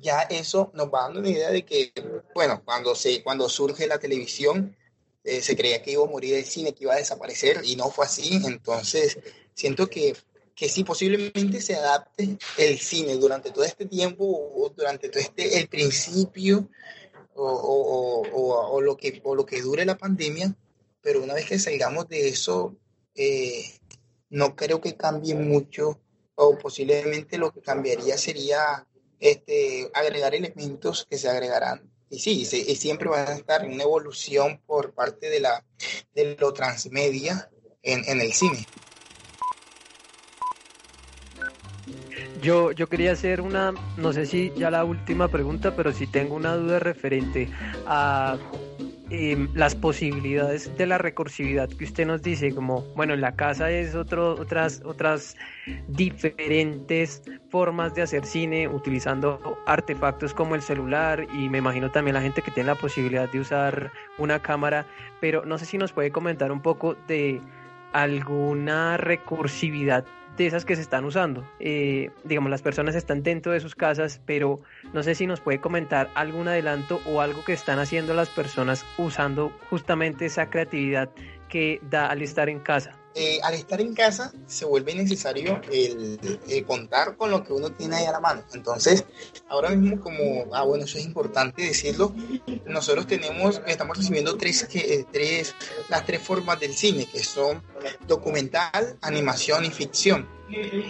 ya 0.01 0.21
eso 0.21 0.71
nos 0.73 0.87
va 0.87 1.03
dando 1.03 1.19
una 1.19 1.29
idea 1.29 1.49
de 1.49 1.63
que, 1.65 1.91
bueno, 2.33 2.61
cuando, 2.63 2.95
se, 2.95 3.23
cuando 3.23 3.49
surge 3.49 3.87
la 3.87 3.99
televisión, 3.99 4.75
eh, 5.23 5.41
se 5.41 5.55
creía 5.55 5.81
que 5.81 5.91
iba 5.91 6.03
a 6.03 6.07
morir 6.09 6.35
el 6.35 6.45
cine, 6.45 6.73
que 6.73 6.83
iba 6.83 6.93
a 6.93 6.97
desaparecer, 6.97 7.61
y 7.63 7.75
no 7.75 7.89
fue 7.89 8.05
así. 8.05 8.41
Entonces, 8.45 9.17
siento 9.53 9.87
que, 9.87 10.15
que 10.55 10.69
sí, 10.69 10.83
posiblemente 10.83 11.61
se 11.61 11.75
adapte 11.75 12.37
el 12.57 12.79
cine 12.79 13.15
durante 13.15 13.51
todo 13.51 13.63
este 13.63 13.85
tiempo, 13.85 14.25
o 14.25 14.69
durante 14.75 15.09
todo 15.09 15.21
este, 15.21 15.59
el 15.59 15.67
principio, 15.67 16.69
o, 17.35 17.45
o, 17.45 18.73
o, 18.73 18.81
lo, 18.81 18.97
que, 18.97 19.21
o 19.23 19.35
lo 19.35 19.45
que 19.45 19.61
dure 19.61 19.85
la 19.85 19.97
pandemia, 19.97 20.55
pero 21.01 21.23
una 21.23 21.33
vez 21.33 21.45
que 21.45 21.59
salgamos 21.59 22.07
de 22.07 22.27
eso, 22.27 22.75
eh, 23.15 23.63
no 24.29 24.55
creo 24.55 24.81
que 24.81 24.95
cambie 24.95 25.35
mucho, 25.35 25.99
o 26.35 26.57
posiblemente 26.57 27.37
lo 27.37 27.51
que 27.51 27.61
cambiaría 27.61 28.17
sería 28.17 28.87
este, 29.19 29.89
agregar 29.93 30.35
elementos 30.35 31.05
que 31.09 31.17
se 31.17 31.29
agregarán. 31.29 31.92
Y 32.13 32.19
sí, 32.19 32.45
siempre 32.75 33.09
va 33.09 33.23
a 33.23 33.33
estar 33.33 33.65
una 33.65 33.81
evolución 33.81 34.61
por 34.67 34.93
parte 34.93 35.31
de, 35.31 35.39
la, 35.39 35.65
de 36.13 36.37
lo 36.39 36.53
transmedia 36.53 37.49
en, 37.81 38.03
en 38.05 38.21
el 38.21 38.31
cine. 38.33 38.67
Yo, 42.39 42.71
yo 42.71 42.87
quería 42.87 43.13
hacer 43.13 43.41
una, 43.41 43.73
no 43.97 44.13
sé 44.13 44.27
si 44.27 44.53
ya 44.55 44.69
la 44.69 44.85
última 44.85 45.27
pregunta, 45.29 45.75
pero 45.75 45.91
si 45.91 46.05
tengo 46.05 46.35
una 46.35 46.55
duda 46.55 46.77
referente 46.77 47.49
a 47.87 48.37
Em, 49.15 49.47
las 49.53 49.75
posibilidades 49.75 50.75
de 50.75 50.87
la 50.87 50.97
recursividad 50.97 51.69
que 51.69 51.83
usted 51.83 52.07
nos 52.07 52.23
dice, 52.23 52.51
como, 52.51 52.81
bueno, 52.95 53.13
en 53.13 53.21
la 53.21 53.35
casa 53.35 53.69
es 53.69 53.93
otro, 53.93 54.31
otras, 54.31 54.81
otras 54.83 55.37
diferentes 55.87 57.21
formas 57.49 57.93
de 57.93 58.01
hacer 58.01 58.25
cine 58.25 58.67
utilizando 58.67 59.59
artefactos 59.67 60.33
como 60.33 60.55
el 60.55 60.63
celular 60.63 61.27
y 61.31 61.47
me 61.47 61.59
imagino 61.59 61.91
también 61.91 62.15
la 62.15 62.23
gente 62.23 62.41
que 62.41 62.49
tiene 62.49 62.71
la 62.71 62.75
posibilidad 62.75 63.31
de 63.31 63.39
usar 63.39 63.91
una 64.17 64.41
cámara, 64.41 64.87
pero 65.21 65.45
no 65.45 65.59
sé 65.59 65.65
si 65.65 65.77
nos 65.77 65.93
puede 65.93 66.09
comentar 66.09 66.51
un 66.51 66.63
poco 66.63 66.95
de 67.07 67.39
alguna 67.91 68.97
recursividad 68.97 70.05
de 70.37 70.47
esas 70.47 70.65
que 70.65 70.75
se 70.75 70.81
están 70.81 71.05
usando. 71.05 71.47
Eh, 71.59 72.09
digamos, 72.23 72.49
las 72.49 72.61
personas 72.61 72.95
están 72.95 73.23
dentro 73.23 73.51
de 73.51 73.59
sus 73.59 73.75
casas, 73.75 74.21
pero 74.25 74.61
no 74.93 75.03
sé 75.03 75.15
si 75.15 75.27
nos 75.27 75.39
puede 75.39 75.59
comentar 75.59 76.09
algún 76.15 76.47
adelanto 76.47 77.01
o 77.05 77.21
algo 77.21 77.43
que 77.43 77.53
están 77.53 77.79
haciendo 77.79 78.13
las 78.13 78.29
personas 78.29 78.85
usando 78.97 79.51
justamente 79.69 80.25
esa 80.25 80.49
creatividad 80.49 81.09
que 81.49 81.79
da 81.89 82.07
al 82.07 82.21
estar 82.21 82.49
en 82.49 82.59
casa. 82.59 82.97
Eh, 83.15 83.39
al 83.43 83.53
estar 83.53 83.79
en 83.79 83.93
casa 83.93 84.33
se 84.47 84.65
vuelve 84.65 84.95
necesario 84.95 85.61
el, 85.71 86.19
contar 86.65 87.15
con 87.15 87.29
lo 87.29 87.43
que 87.43 87.53
uno 87.53 87.71
tiene 87.71 87.97
ahí 87.97 88.05
a 88.05 88.11
la 88.11 88.19
mano. 88.19 88.43
Entonces, 88.53 89.05
ahora 89.49 89.69
mismo 89.69 90.01
como, 90.01 90.53
ah 90.53 90.63
bueno, 90.63 90.85
eso 90.85 90.97
es 90.97 91.05
importante 91.05 91.61
decirlo, 91.61 92.13
nosotros 92.65 93.05
tenemos, 93.05 93.61
estamos 93.67 93.97
recibiendo 93.97 94.35
tres, 94.35 94.67
eh, 94.73 95.05
tres, 95.11 95.53
las 95.89 96.05
tres 96.05 96.21
formas 96.21 96.59
del 96.59 96.73
cine, 96.73 97.05
que 97.05 97.23
son 97.23 97.61
documental, 98.07 98.97
animación 99.01 99.65
y 99.65 99.69
ficción. 99.69 100.27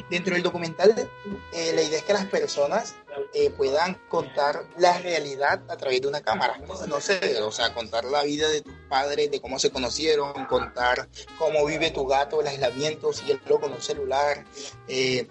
Dentro 0.09 0.33
del 0.33 0.43
documental, 0.43 1.09
eh, 1.53 1.71
la 1.73 1.81
idea 1.81 1.99
es 1.99 2.03
que 2.03 2.13
las 2.13 2.25
personas 2.25 2.95
eh, 3.33 3.49
puedan 3.51 3.95
contar 4.09 4.65
la 4.77 4.97
realidad 4.99 5.61
a 5.69 5.77
través 5.77 6.01
de 6.01 6.07
una 6.07 6.21
cámara. 6.21 6.59
No 6.87 6.99
sé, 6.99 7.41
o 7.41 7.51
sea, 7.51 7.73
contar 7.73 8.05
la 8.05 8.23
vida 8.23 8.49
de 8.49 8.61
tus 8.61 8.73
padres, 8.89 9.31
de 9.31 9.41
cómo 9.41 9.59
se 9.59 9.71
conocieron, 9.71 10.45
contar 10.45 11.07
cómo 11.37 11.65
vive 11.65 11.91
tu 11.91 12.05
gato, 12.05 12.41
el 12.41 12.47
aislamiento, 12.47 13.13
si 13.13 13.31
él 13.31 13.41
lo 13.47 13.59
con 13.59 13.73
un 13.73 13.81
celular, 13.81 14.45
eh, 14.87 15.27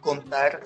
contar 0.00 0.62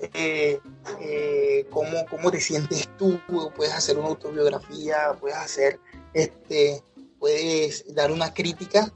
cómo, 1.70 2.06
cómo 2.06 2.30
te 2.30 2.40
sientes 2.40 2.88
tú, 2.96 3.20
puedes 3.56 3.74
hacer 3.74 3.98
una 3.98 4.08
autobiografía, 4.08 5.16
puedes 5.20 5.36
hacer 5.36 5.80
este 6.14 6.82
puedes 7.18 7.92
dar 7.94 8.12
una 8.12 8.32
crítica 8.32 8.92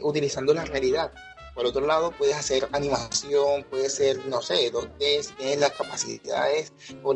utilizando 0.00 0.52
la 0.52 0.64
realidad. 0.64 1.12
Por 1.54 1.66
otro 1.66 1.86
lado, 1.86 2.10
puedes 2.10 2.36
hacer 2.36 2.68
animación, 2.72 3.64
puede 3.70 3.88
ser, 3.88 4.26
no 4.26 4.42
sé, 4.42 4.70
donde 4.70 5.22
tienes 5.38 5.60
las 5.60 5.70
capacidades 5.72 6.72
o, 7.02 7.12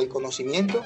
el 0.00 0.08
conocimiento, 0.08 0.82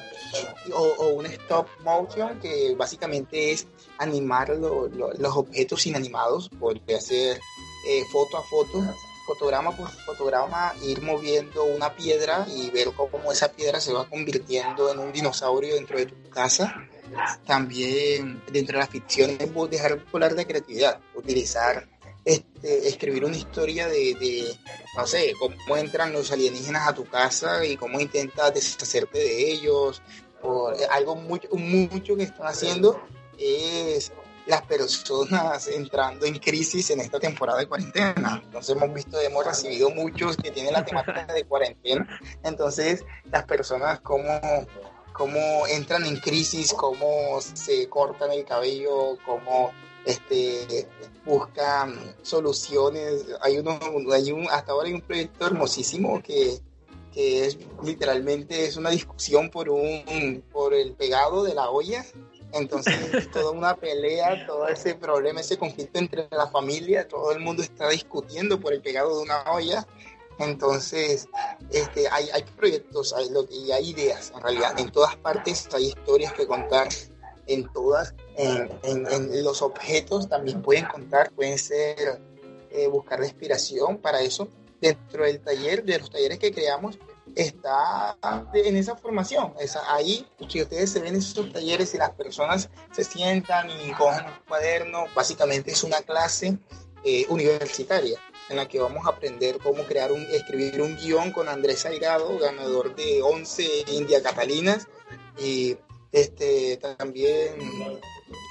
o, 0.73 1.07
un 1.09 1.25
stop 1.25 1.67
motion 1.83 2.39
que 2.39 2.73
básicamente 2.75 3.51
es 3.51 3.67
animar 3.97 4.49
los 4.49 5.35
objetos 5.35 5.85
inanimados, 5.87 6.49
puede 6.59 7.01
ser 7.01 7.39
eh, 7.87 8.03
foto 8.11 8.37
a 8.37 8.43
foto, 8.43 8.83
fotograma 9.25 9.75
por 9.75 9.89
fotograma, 9.89 10.73
ir 10.81 11.01
moviendo 11.01 11.63
una 11.65 11.93
piedra 11.95 12.47
y 12.49 12.69
ver 12.71 12.91
cómo 12.93 13.31
esa 13.31 13.51
piedra 13.51 13.79
se 13.79 13.93
va 13.93 14.09
convirtiendo 14.09 14.91
en 14.91 14.99
un 14.99 15.11
dinosaurio 15.11 15.75
dentro 15.75 15.97
de 15.97 16.07
tu 16.07 16.29
casa. 16.29 16.73
También 17.45 18.41
dentro 18.51 18.77
de 18.77 18.85
la 18.85 18.87
ficción 18.87 19.31
es 19.31 19.51
dejar 19.69 20.03
volar 20.11 20.35
de 20.35 20.45
creatividad, 20.45 20.99
utilizar 21.15 21.87
este, 22.25 22.87
escribir 22.87 23.25
una 23.25 23.37
historia 23.37 23.87
de, 23.87 24.55
no 24.95 25.07
sé, 25.07 25.33
cómo 25.39 25.77
entran 25.77 26.11
los 26.11 26.31
alienígenas 26.31 26.87
a 26.87 26.93
tu 26.93 27.05
casa 27.05 27.65
y 27.65 27.77
cómo 27.77 27.99
intentas 27.99 28.53
deshacerte 28.53 29.17
de 29.17 29.51
ellos. 29.51 30.01
O 30.41 30.71
algo 30.91 31.15
mucho, 31.15 31.49
mucho 31.51 32.15
que 32.15 32.23
están 32.23 32.47
haciendo 32.47 33.01
es 33.37 34.11
las 34.45 34.63
personas 34.63 35.67
entrando 35.67 36.25
en 36.25 36.39
crisis 36.39 36.89
en 36.89 37.01
esta 37.01 37.19
temporada 37.19 37.59
de 37.59 37.67
cuarentena. 37.67 38.41
Entonces 38.43 38.75
hemos 38.75 38.93
visto, 38.93 39.19
hemos 39.21 39.45
recibido 39.45 39.91
muchos 39.91 40.35
que 40.37 40.49
tienen 40.49 40.73
la 40.73 40.83
temática 40.83 41.25
de 41.33 41.43
cuarentena. 41.45 42.19
Entonces 42.43 43.05
las 43.31 43.45
personas 43.45 43.99
cómo, 44.01 44.39
cómo 45.13 45.67
entran 45.67 46.05
en 46.05 46.17
crisis, 46.17 46.73
cómo 46.73 47.39
se 47.41 47.87
cortan 47.89 48.31
el 48.31 48.43
cabello, 48.43 49.17
cómo 49.25 49.71
este, 50.09 50.87
buscan 51.25 52.15
soluciones. 52.23 53.25
Hay 53.41 53.59
uno, 53.59 53.79
hay 54.11 54.31
un, 54.31 54.47
hasta 54.49 54.71
ahora 54.71 54.87
hay 54.87 54.93
un 54.93 55.01
proyecto 55.01 55.45
hermosísimo 55.45 56.21
que, 56.21 56.59
que 57.13 57.45
es 57.45 57.57
literalmente 57.83 58.65
es 58.65 58.77
una 58.77 58.89
discusión 58.89 59.49
por 59.49 59.69
un, 59.69 60.43
por 60.51 60.73
el 60.73 60.93
pegado 60.93 61.43
de 61.43 61.53
la 61.53 61.69
olla. 61.69 62.03
Entonces, 62.51 62.95
toda 63.31 63.51
una 63.51 63.75
pelea, 63.75 64.47
todo 64.47 64.67
ese 64.67 64.95
problema, 64.95 65.41
ese 65.41 65.57
conflicto 65.57 65.99
entre 65.99 66.27
la 66.31 66.47
familia, 66.47 67.07
todo 67.07 67.31
el 67.31 67.39
mundo 67.39 67.61
está 67.61 67.89
discutiendo 67.89 68.59
por 68.59 68.73
el 68.73 68.81
pegado 68.81 69.17
de 69.17 69.23
una 69.23 69.43
olla. 69.51 69.85
Entonces, 70.39 71.27
este, 71.69 72.07
hay, 72.09 72.29
hay 72.33 72.43
proyectos 72.55 73.13
hay, 73.13 73.27
y 73.51 73.71
hay 73.71 73.89
ideas, 73.89 74.31
en 74.33 74.41
realidad. 74.41 74.79
En 74.79 74.89
todas 74.89 75.15
partes 75.17 75.67
hay 75.73 75.87
historias 75.87 76.33
que 76.33 76.47
contar, 76.47 76.87
en 77.45 77.71
todas 77.73 78.15
en, 78.39 79.43
los 79.43 79.61
objetos 79.61 80.29
también 80.29 80.61
pueden 80.61 80.85
contar, 80.85 81.31
pueden 81.31 81.57
ser 81.57 82.21
eh, 82.71 82.87
buscar 82.87 83.19
la 83.19 83.25
inspiración 83.25 83.97
para 83.97 84.21
eso. 84.21 84.47
Dentro 84.79 85.25
del 85.25 85.41
taller, 85.41 85.83
de 85.83 85.99
los 85.99 86.09
talleres 86.09 86.39
que 86.39 86.53
creamos, 86.53 86.97
está 87.35 88.17
en 88.53 88.77
esa 88.77 88.95
formación. 88.95 89.53
ahí, 89.87 90.25
si 90.47 90.61
ustedes 90.61 90.89
se 90.91 90.99
ven 90.99 91.15
en 91.15 91.19
esos 91.19 91.51
talleres 91.51 91.93
y 91.93 91.97
las 91.97 92.11
personas 92.11 92.69
se 92.93 93.03
sientan 93.03 93.69
y 93.69 93.91
cogen 93.91 94.25
un 94.25 94.47
cuaderno, 94.47 95.05
básicamente 95.13 95.71
es 95.71 95.83
una 95.83 95.97
clase 95.97 96.57
eh, 97.03 97.25
universitaria 97.29 98.19
en 98.49 98.55
la 98.55 98.67
que 98.67 98.79
vamos 98.79 99.05
a 99.05 99.09
aprender 99.09 99.59
cómo 99.59 99.83
crear 99.83 100.11
un, 100.11 100.21
escribir 100.31 100.81
un 100.81 100.95
guion 100.95 101.31
con 101.31 101.49
Andrés 101.49 101.79
Salgado, 101.79 102.37
ganador 102.39 102.95
de 102.95 103.21
11 103.21 103.85
India 103.91 104.23
Catalinas, 104.23 104.87
y 105.37 105.77
este, 106.11 106.77
también 106.77 107.55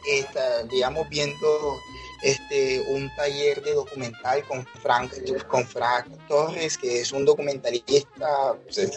estaríamos 0.07 1.09
viendo 1.09 1.79
este, 2.23 2.81
un 2.89 3.15
taller 3.15 3.63
de 3.63 3.75
documental 3.75 4.45
con 4.47 4.67
Frank, 4.83 5.13
con 5.47 5.65
Frank 5.65 6.07
Torres, 6.27 6.77
que 6.77 7.01
es 7.01 7.13
un 7.13 7.25
documentalista, 7.25 8.57
pues, 8.65 8.91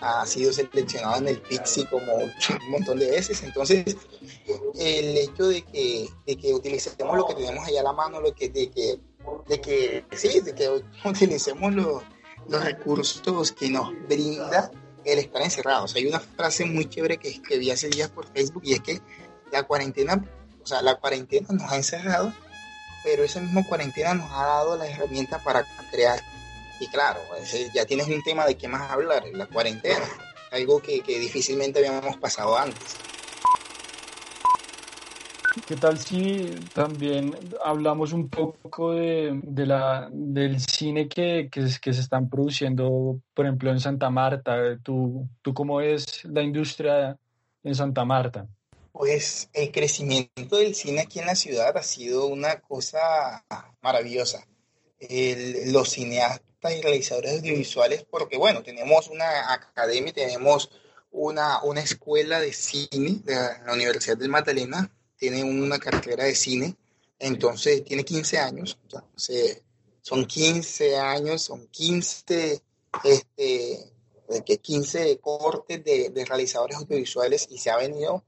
ha 0.00 0.26
sido 0.26 0.52
seleccionado 0.52 1.18
en 1.18 1.28
el 1.28 1.40
Pixie 1.40 1.86
como 1.86 2.14
un 2.14 2.70
montón 2.70 2.98
de 2.98 3.10
veces. 3.10 3.42
Entonces, 3.42 3.96
el 4.78 5.16
hecho 5.18 5.48
de 5.48 5.62
que, 5.62 6.08
de 6.26 6.36
que 6.36 6.54
utilicemos 6.54 7.16
lo 7.16 7.26
que 7.26 7.34
tenemos 7.34 7.66
allá 7.66 7.80
a 7.80 7.84
la 7.84 7.92
mano, 7.92 8.20
lo 8.20 8.34
que, 8.34 8.48
de 8.48 8.70
que, 8.70 8.98
de 9.48 9.60
que 9.60 10.04
sí, 10.12 10.40
de 10.40 10.54
que 10.54 10.68
utilicemos 11.04 11.74
los, 11.74 12.02
los 12.48 12.64
recursos 12.64 13.52
que 13.52 13.68
nos 13.68 13.90
brinda 14.08 14.70
el 15.04 15.18
estar 15.18 15.42
encerrados. 15.42 15.94
Hay 15.96 16.06
una 16.06 16.20
frase 16.20 16.64
muy 16.64 16.88
chévere 16.88 17.18
que 17.18 17.28
escribí 17.28 17.70
hace 17.70 17.88
días 17.88 18.08
por 18.08 18.26
Facebook 18.32 18.62
y 18.64 18.74
es 18.74 18.80
que 18.80 19.00
la 19.52 19.62
cuarentena, 19.64 20.24
o 20.62 20.66
sea, 20.66 20.82
la 20.82 20.96
cuarentena 20.96 21.48
nos 21.50 21.70
ha 21.70 21.76
encerrado, 21.76 22.32
pero 23.04 23.22
esa 23.22 23.40
misma 23.40 23.64
cuarentena 23.64 24.14
nos 24.14 24.30
ha 24.32 24.46
dado 24.46 24.76
la 24.76 24.88
herramienta 24.88 25.38
para 25.38 25.64
crear. 25.90 26.20
Y 26.80 26.88
claro, 26.88 27.20
ya 27.72 27.84
tienes 27.84 28.08
un 28.08 28.22
tema 28.22 28.46
de 28.46 28.56
qué 28.56 28.66
más 28.66 28.90
hablar, 28.90 29.22
la 29.32 29.46
cuarentena, 29.46 30.04
algo 30.50 30.80
que, 30.80 31.00
que 31.00 31.18
difícilmente 31.18 31.78
habíamos 31.86 32.16
pasado 32.16 32.58
antes. 32.58 32.96
¿Qué 35.66 35.76
tal 35.76 35.98
si 35.98 36.50
también 36.74 37.36
hablamos 37.62 38.14
un 38.14 38.30
poco 38.30 38.92
de, 38.92 39.38
de 39.42 39.66
la, 39.66 40.08
del 40.10 40.58
cine 40.60 41.08
que, 41.08 41.48
que, 41.52 41.66
que, 41.80 41.92
se 41.92 42.00
están 42.00 42.30
produciendo, 42.30 43.20
por 43.34 43.44
ejemplo, 43.44 43.70
en 43.70 43.78
Santa 43.78 44.08
Marta? 44.08 44.78
¿Tú, 44.82 45.28
¿Tú 45.42 45.52
cómo 45.52 45.76
ves 45.76 46.24
la 46.24 46.42
industria 46.42 47.18
en 47.62 47.74
Santa 47.74 48.04
Marta? 48.04 48.48
Pues 48.92 49.48
el 49.54 49.72
crecimiento 49.72 50.56
del 50.56 50.74
cine 50.74 51.00
aquí 51.00 51.18
en 51.18 51.26
la 51.26 51.34
ciudad 51.34 51.76
ha 51.76 51.82
sido 51.82 52.26
una 52.26 52.60
cosa 52.60 53.44
maravillosa. 53.80 54.46
los 55.66 55.90
cineastas 55.90 56.76
y 56.76 56.82
realizadores 56.82 57.32
audiovisuales, 57.32 58.04
porque 58.04 58.36
bueno, 58.36 58.62
tenemos 58.62 59.08
una 59.08 59.52
academia, 59.52 60.12
tenemos 60.12 60.70
una, 61.10 61.62
una 61.62 61.80
escuela 61.80 62.40
de 62.40 62.52
cine 62.52 63.20
de 63.24 63.34
la 63.34 63.72
Universidad 63.72 64.16
del 64.16 64.28
Magdalena, 64.28 64.90
tiene 65.16 65.42
una 65.42 65.78
carrera 65.78 66.24
de 66.24 66.34
cine, 66.34 66.76
entonces 67.18 67.84
tiene 67.84 68.04
15 68.04 68.38
años, 68.38 68.78
son 70.02 70.26
15 70.26 70.98
años, 70.98 71.42
son 71.42 71.66
15, 71.68 72.60
este, 73.04 73.91
que 74.40 74.58
15 74.58 75.18
cortes 75.18 75.84
de, 75.84 76.24
realizadores 76.26 76.78
audiovisuales 76.78 77.46
y 77.50 77.58
se 77.58 77.70
ha 77.70 77.76
venido 77.76 78.24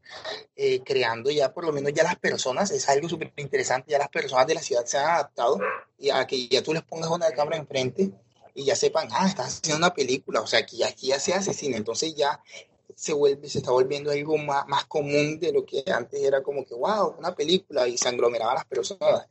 eh, 0.57 0.83
creando 0.85 1.31
ya, 1.31 1.55
por 1.55 1.65
lo 1.65 1.73
menos 1.73 1.93
ya 1.95 2.03
las 2.03 2.17
personas, 2.17 2.71
es 2.71 2.89
algo 2.89 3.09
súper 3.09 3.33
interesante, 3.37 3.93
ya 3.93 3.99
las 3.99 4.11
personas 4.11 4.47
de 4.47 4.55
la 4.55 4.63
ciudad 4.63 4.85
se 4.85 4.99
han 4.99 5.07
adaptado 5.07 5.59
y 5.99 6.11
a 6.11 6.27
que 6.27 6.49
ya 6.49 6.63
tú 6.63 6.75
les 6.75 6.83
pongas 6.83 7.11
una 7.11 7.31
cámara 7.31 7.57
enfrente 7.57 8.13
y 8.55 8.65
ya 8.65 8.77
sepan, 8.77 9.09
ah, 9.13 9.27
estás 9.27 9.59
haciendo 9.59 9.79
una 9.79 9.95
película, 9.95 10.41
o 10.41 10.47
sea, 10.47 10.61
aquí, 10.61 10.83
aquí 10.83 11.09
ya 11.09 11.19
se 11.19 11.33
hace 11.33 11.53
cine, 11.53 11.77
entonces 11.77 12.15
ya 12.15 12.41
se 12.95 13.13
vuelve, 13.13 13.49
se 13.49 13.59
está 13.59 13.71
volviendo 13.71 14.11
algo 14.11 14.39
más, 14.39 14.67
más 14.69 14.85
común 14.85 15.39
de 15.41 15.53
lo 15.53 15.65
que 15.65 15.83
antes 15.93 16.23
era 16.23 16.43
como 16.43 16.65
que, 16.65 16.75
wow, 16.75 17.17
una 17.19 17.35
película 17.35 17.89
y 17.89 17.99
se 17.99 18.09
aglomeraban 18.09 18.55
las 18.55 18.65
personas. 18.67 19.27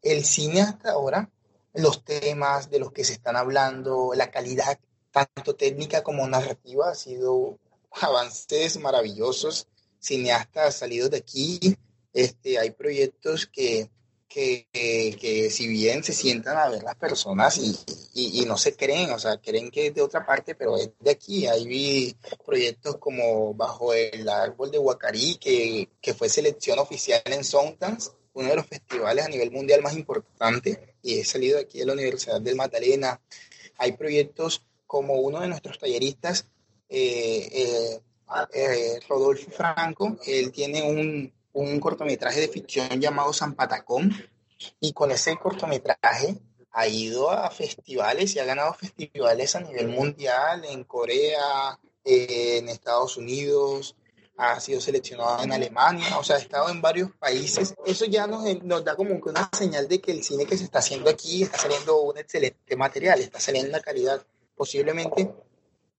El 0.00 0.24
cine 0.24 0.62
hasta 0.62 0.92
ahora, 0.92 1.28
los 1.74 2.04
temas 2.04 2.70
de 2.70 2.78
los 2.78 2.92
que 2.92 3.04
se 3.04 3.14
están 3.14 3.36
hablando, 3.36 4.12
la 4.14 4.30
calidad 4.30 4.78
tanto 5.12 5.54
técnica 5.54 6.02
como 6.02 6.26
narrativa, 6.26 6.90
ha 6.90 6.94
sido 6.94 7.58
avances 8.00 8.78
maravillosos, 8.78 9.68
cineastas 10.00 10.76
salidos 10.76 11.10
de 11.10 11.18
aquí, 11.18 11.76
este, 12.12 12.58
hay 12.58 12.70
proyectos 12.70 13.46
que, 13.46 13.90
que, 14.28 14.66
que, 14.72 15.50
si 15.50 15.68
bien 15.68 16.02
se 16.02 16.12
sientan 16.12 16.56
a 16.56 16.68
ver 16.68 16.82
las 16.82 16.96
personas 16.96 17.58
y, 17.58 17.76
y, 18.14 18.44
no 18.44 18.56
se 18.56 18.74
creen, 18.74 19.10
o 19.10 19.18
sea, 19.18 19.38
creen 19.38 19.70
que 19.70 19.88
es 19.88 19.94
de 19.94 20.02
otra 20.02 20.24
parte, 20.24 20.54
pero 20.54 20.76
es 20.76 20.90
de 21.00 21.10
aquí. 21.10 21.46
Hay 21.46 22.16
proyectos 22.44 22.96
como 22.96 23.54
Bajo 23.54 23.92
el 23.94 24.28
Árbol 24.28 24.70
de 24.70 24.78
Huacarí, 24.78 25.36
que, 25.36 25.88
que 26.00 26.14
fue 26.14 26.28
selección 26.28 26.78
oficial 26.78 27.22
en 27.26 27.44
Sundance, 27.44 28.10
uno 28.34 28.48
de 28.48 28.56
los 28.56 28.66
festivales 28.66 29.26
a 29.26 29.28
nivel 29.28 29.50
mundial 29.50 29.82
más 29.82 29.94
importantes, 29.94 30.78
y 31.02 31.18
he 31.18 31.24
salido 31.24 31.58
aquí 31.58 31.78
de 31.78 31.86
la 31.86 31.92
Universidad 31.92 32.40
del 32.40 32.56
Magdalena. 32.56 33.20
Hay 33.78 33.92
proyectos 33.92 34.62
como 34.92 35.14
uno 35.14 35.40
de 35.40 35.48
nuestros 35.48 35.78
talleristas, 35.78 36.46
eh, 36.86 37.48
eh, 37.50 38.00
eh, 38.52 39.00
Rodolfo 39.08 39.50
Franco, 39.50 40.18
él 40.26 40.52
tiene 40.52 40.82
un, 40.82 41.32
un 41.54 41.80
cortometraje 41.80 42.40
de 42.40 42.48
ficción 42.48 43.00
llamado 43.00 43.32
San 43.32 43.54
Patacón 43.54 44.14
y 44.80 44.92
con 44.92 45.10
ese 45.10 45.38
cortometraje 45.38 46.36
ha 46.72 46.86
ido 46.86 47.30
a 47.30 47.48
festivales 47.48 48.36
y 48.36 48.40
ha 48.40 48.44
ganado 48.44 48.74
festivales 48.74 49.56
a 49.56 49.60
nivel 49.60 49.88
mundial 49.88 50.62
en 50.66 50.84
Corea, 50.84 51.78
en 52.04 52.68
Estados 52.68 53.16
Unidos, 53.16 53.96
ha 54.36 54.60
sido 54.60 54.82
seleccionado 54.82 55.42
en 55.42 55.52
Alemania, 55.52 56.18
o 56.18 56.24
sea, 56.24 56.36
ha 56.36 56.40
estado 56.40 56.68
en 56.68 56.82
varios 56.82 57.12
países. 57.12 57.74
Eso 57.86 58.04
ya 58.04 58.26
nos, 58.26 58.62
nos 58.62 58.84
da 58.84 58.94
como 58.94 59.14
una 59.14 59.48
señal 59.56 59.88
de 59.88 60.02
que 60.02 60.12
el 60.12 60.22
cine 60.22 60.44
que 60.44 60.58
se 60.58 60.64
está 60.64 60.80
haciendo 60.80 61.08
aquí 61.08 61.44
está 61.44 61.56
saliendo 61.56 62.02
un 62.02 62.18
excelente 62.18 62.76
material, 62.76 63.20
está 63.20 63.40
saliendo 63.40 63.70
una 63.70 63.80
calidad. 63.80 64.22
Posiblemente 64.54 65.32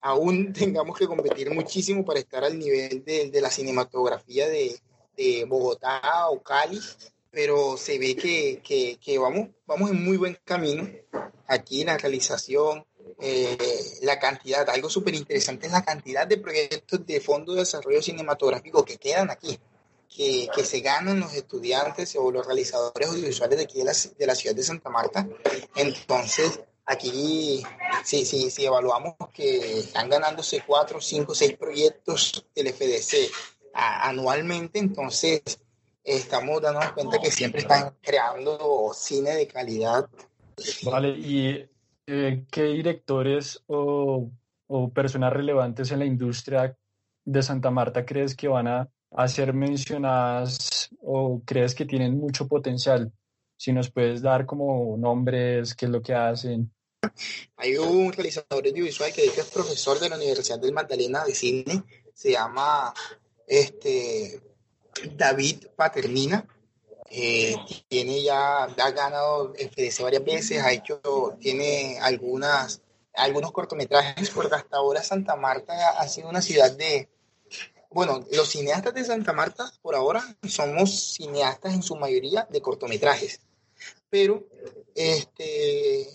aún 0.01 0.53
tengamos 0.57 0.97
que 0.97 1.07
competir 1.07 1.49
muchísimo 1.51 2.05
para 2.05 2.19
estar 2.19 2.43
al 2.43 2.57
nivel 2.57 3.03
de, 3.03 3.29
de 3.29 3.41
la 3.41 3.49
cinematografía 3.49 4.47
de, 4.47 4.79
de 5.17 5.45
Bogotá 5.45 6.29
o 6.29 6.41
Cali, 6.41 6.79
pero 7.31 7.77
se 7.77 7.97
ve 7.97 8.15
que, 8.15 8.61
que, 9.01 9.17
vamos, 9.17 9.49
vamos 9.65 9.91
en 9.91 10.03
muy 10.03 10.17
buen 10.17 10.37
camino. 10.43 10.87
Aquí 11.47 11.83
la 11.83 11.97
realización, 11.97 12.85
eh, 13.19 13.57
la 14.01 14.19
cantidad, 14.19 14.69
algo 14.69 14.89
súper 14.89 15.15
interesante 15.15 15.67
es 15.67 15.71
la 15.71 15.83
cantidad 15.83 16.27
de 16.27 16.37
proyectos 16.37 17.05
de 17.05 17.19
Fondo 17.19 17.53
de 17.53 17.61
Desarrollo 17.61 18.01
Cinematográfico 18.01 18.85
que 18.85 18.97
quedan 18.97 19.29
aquí, 19.29 19.59
que, 20.15 20.47
que 20.55 20.63
se 20.63 20.81
ganan 20.81 21.19
los 21.19 21.33
estudiantes 21.33 22.15
o 22.15 22.31
los 22.31 22.45
realizadores 22.45 23.09
audiovisuales 23.09 23.57
de 23.57 23.63
aquí 23.63 23.79
de 23.79 23.85
la, 23.85 23.93
de 24.17 24.27
la 24.27 24.35
ciudad 24.35 24.55
de 24.55 24.63
Santa 24.63 24.89
Marta. 24.89 25.27
Entonces, 25.75 26.61
aquí 26.85 27.63
si, 28.03 28.25
sí, 28.25 28.49
sí, 28.49 28.65
evaluamos 28.65 29.15
que 29.33 29.79
están 29.79 30.09
ganándose 30.09 30.63
cuatro, 30.65 30.99
cinco, 30.99 31.33
seis 31.33 31.57
proyectos 31.57 32.45
del 32.55 32.73
FDC 32.73 33.31
anualmente, 33.73 34.79
entonces 34.79 35.41
estamos 36.03 36.61
dándonos 36.61 36.91
cuenta 36.91 37.19
que 37.19 37.31
siempre 37.31 37.61
están 37.61 37.95
creando 38.01 38.91
cine 38.93 39.31
de 39.31 39.47
calidad. 39.47 40.09
Vale, 40.83 41.09
¿y 41.09 41.65
eh, 42.05 42.45
qué 42.51 42.63
directores 42.63 43.63
o, 43.67 44.29
o, 44.67 44.89
personas 44.91 45.33
relevantes 45.33 45.91
en 45.91 45.99
la 45.99 46.05
industria 46.05 46.77
de 47.25 47.41
Santa 47.41 47.71
Marta 47.71 48.05
crees 48.05 48.35
que 48.35 48.47
van 48.47 48.67
a, 48.67 48.89
a 49.11 49.27
ser 49.27 49.53
mencionadas 49.53 50.89
o 51.01 51.41
crees 51.45 51.73
que 51.73 51.85
tienen 51.85 52.19
mucho 52.19 52.47
potencial? 52.47 53.11
Si 53.57 53.71
nos 53.71 53.89
puedes 53.89 54.21
dar 54.21 54.45
como 54.45 54.97
nombres, 54.97 55.73
qué 55.73 55.85
es 55.85 55.91
lo 55.91 56.01
que 56.01 56.13
hacen. 56.13 56.72
Hay 57.57 57.77
un 57.77 58.11
realizador 58.11 58.65
audiovisual 58.67 59.11
que 59.13 59.21
de 59.21 59.27
es 59.27 59.45
profesor 59.45 59.99
de 59.99 60.09
la 60.09 60.17
Universidad 60.17 60.59
del 60.59 60.73
Magdalena 60.73 61.23
de 61.25 61.35
cine, 61.35 61.83
se 62.13 62.31
llama 62.31 62.93
este, 63.47 64.41
David 65.15 65.67
Paternina. 65.75 66.47
Eh, 67.09 67.55
tiene 67.87 68.23
ya, 68.23 68.63
ha 68.63 68.91
ganado 68.91 69.53
FDC 69.53 70.01
varias 70.01 70.25
veces, 70.25 70.63
ha 70.63 70.71
hecho, 70.71 70.99
tiene 71.39 71.99
algunas, 72.01 72.81
algunos 73.13 73.51
cortometrajes, 73.51 74.31
porque 74.31 74.55
hasta 74.55 74.77
ahora 74.77 75.03
Santa 75.03 75.35
Marta 75.35 75.73
ha 75.91 76.07
sido 76.07 76.29
una 76.29 76.41
ciudad 76.41 76.71
de, 76.71 77.09
bueno, 77.91 78.25
los 78.31 78.49
cineastas 78.49 78.95
de 78.95 79.03
Santa 79.03 79.31
Marta 79.31 79.71
por 79.83 79.93
ahora 79.95 80.23
somos 80.47 81.13
cineastas 81.13 81.75
en 81.75 81.83
su 81.83 81.95
mayoría 81.95 82.47
de 82.49 82.61
cortometrajes, 82.61 83.41
pero 84.13 84.45
este 84.93 86.07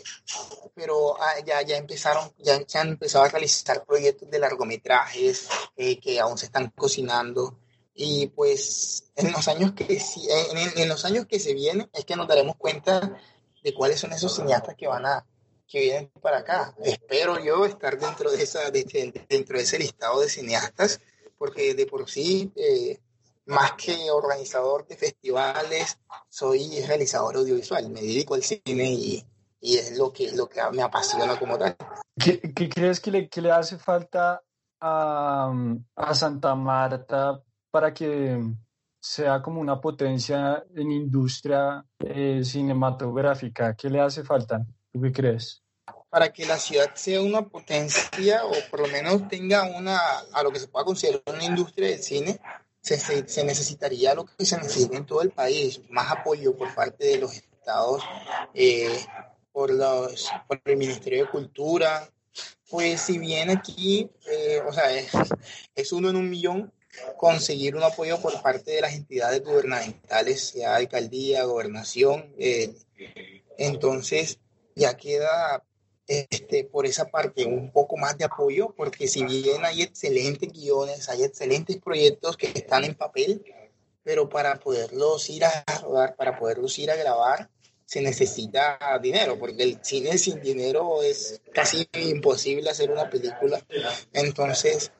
pero 0.72 1.20
ah, 1.20 1.34
ya, 1.44 1.62
ya 1.62 1.76
empezaron, 1.76 2.32
ya 2.38 2.62
se 2.64 2.78
han 2.78 2.90
empezado 2.90 3.24
a 3.24 3.28
realizar 3.28 3.84
proyectos 3.84 4.30
de 4.30 4.38
largometrajes 4.38 5.49
eh, 5.76 5.99
que 5.99 6.20
aún 6.20 6.38
se 6.38 6.46
están 6.46 6.70
cocinando 6.76 7.59
Y 7.96 8.28
pues 8.28 9.11
en 9.16 9.32
los 9.32 9.49
años 9.49 9.72
que, 9.72 10.01
en, 10.01 10.80
en 10.80 10.88
los 10.88 11.05
años 11.05 11.26
que 11.26 11.40
se 11.40 11.55
vienen 11.55 11.90
es 11.92 12.05
que 12.05 12.14
nos 12.14 12.28
daremos 12.28 12.55
cuenta 12.55 13.20
de 13.64 13.74
cuáles 13.74 13.99
son 13.99 14.12
esos 14.12 14.36
cineastas 14.36 14.76
que 14.76 14.86
van 14.86 15.05
a 15.05 15.26
que 15.66 15.80
vienen 15.80 16.09
para 16.22 16.38
acá. 16.38 16.76
Espero 16.84 17.44
yo 17.44 17.66
estar 17.66 17.99
dentro 17.99 18.30
de 18.30 18.40
esa 18.44 18.70
dentro 18.70 19.59
de 19.59 19.64
ese 19.64 19.78
listado 19.80 20.20
de 20.20 20.28
cineastas, 20.28 21.01
porque 21.36 21.74
de 21.74 21.86
por 21.86 22.09
sí 22.09 22.53
eh, 22.55 23.01
más 23.49 23.72
que 23.72 24.11
organizador 24.11 24.86
de 24.86 24.96
festivales, 24.96 25.99
soy 26.28 26.80
realizador 26.86 27.36
audiovisual. 27.36 27.88
Me 27.90 28.03
dedico 28.03 28.34
al 28.34 28.42
cine 28.42 28.90
y, 28.90 29.24
y 29.61 29.76
es 29.76 29.96
lo 29.96 30.12
que 30.12 30.32
lo 30.32 30.49
que 30.49 30.61
me 30.72 30.82
apasiona 30.82 31.38
como 31.38 31.59
tal. 31.59 31.76
¿Qué, 32.18 32.40
qué 32.40 32.68
crees 32.68 33.01
que 33.01 33.11
le, 33.11 33.28
que 33.28 33.40
le 33.40 33.51
hace 33.51 33.78
falta 33.78 34.42
a, 34.80 35.53
a 35.96 36.14
Santa 36.14 36.55
Marta 36.55 37.42
para 37.70 37.92
que 37.94 38.38
sea 39.01 39.40
como 39.40 39.61
una 39.61 39.80
potencia 39.80 40.64
en 40.74 40.92
industria 40.92 41.84
eh, 42.01 42.42
cinematográfica? 42.44 43.74
¿Qué 43.74 43.88
le 43.88 44.01
hace 44.01 44.24
falta? 44.24 44.64
¿Tú 44.92 45.01
qué 45.01 45.12
crees? 45.12 45.62
Para 46.11 46.30
que 46.32 46.44
la 46.44 46.59
ciudad 46.59 46.94
sea 46.94 47.22
una 47.22 47.46
potencia 47.49 48.44
o 48.44 48.53
por 48.70 48.80
lo 48.80 48.88
menos 48.88 49.26
tenga 49.28 49.64
una, 49.64 49.99
a 50.32 50.42
lo 50.42 50.51
que 50.51 50.59
se 50.59 50.68
pueda 50.68 50.84
considerar 50.84 51.22
una 51.26 51.44
industria 51.44 51.88
del 51.88 52.03
cine, 52.03 52.40
se, 52.97 53.45
necesitaría 53.45 54.14
lo 54.14 54.24
que 54.24 54.45
se 54.45 54.57
necesita 54.57 54.97
en 54.97 55.07
todo 55.07 55.22
el 55.22 55.30
país, 55.30 55.80
más 55.91 56.11
apoyo 56.11 56.57
por 56.57 56.74
parte 56.74 57.07
de 57.07 57.18
los 57.18 57.34
estados, 57.34 58.03
eh, 58.55 58.99
por, 59.53 59.72
los, 59.72 60.30
por 60.47 60.61
el 60.64 60.76
Ministerio 60.76 61.24
de 61.24 61.30
Cultura. 61.30 62.09
Pues 62.70 63.01
si 63.01 63.18
bien 63.18 63.51
aquí, 63.51 64.11
eh, 64.30 64.61
o 64.66 64.72
sea, 64.72 64.93
es, 64.93 65.11
es 65.74 65.93
uno 65.93 66.11
en 66.11 66.16
un 66.16 66.28
millón, 66.28 66.72
conseguir 67.16 67.76
un 67.76 67.82
apoyo 67.82 68.20
por 68.20 68.41
parte 68.43 68.72
de 68.72 68.80
las 68.80 68.95
entidades 68.95 69.43
gubernamentales, 69.43 70.49
sea 70.49 70.76
alcaldía, 70.76 71.45
gobernación. 71.45 72.34
Eh, 72.39 72.74
entonces, 73.57 74.39
ya 74.74 74.97
queda 74.97 75.64
este, 76.09 76.65
por 76.65 76.87
esa 76.87 77.05
parte 77.11 77.45
un 77.45 77.71
poco 77.71 77.99
más 77.99 78.17
de 78.17 78.25
apoyo, 78.25 78.75
porque 78.75 79.07
si 79.07 79.25
bien 79.25 79.65
hay 79.65 79.83
excelentes 79.83 80.51
guiones, 80.51 81.09
hay 81.11 81.23
excelentes 81.23 81.77
proyectos 81.77 82.37
que 82.37 82.47
están 82.47 82.85
en 82.85 82.95
papel, 82.95 83.45
pero 84.03 84.29
para 84.29 84.59
poderlos 84.59 85.29
ir 85.29 85.45
a 85.45 85.65
rodar, 85.83 86.17
para 86.17 86.39
poderlos 86.39 86.79
ir 86.79 86.91
a 86.91 86.97
grabar, 86.97 87.51
se 87.85 88.01
necesita 88.01 88.79
dinero, 89.03 89.39
porque 89.39 89.63
el 89.63 89.79
cine 89.83 90.17
sin 90.19 90.41
dinero 90.41 91.03
es 91.03 91.43
casi 91.53 91.89
imposible 91.93 92.71
hacer 92.71 92.91
una 92.91 93.09
película. 93.09 93.63
Entonces, 94.13 94.93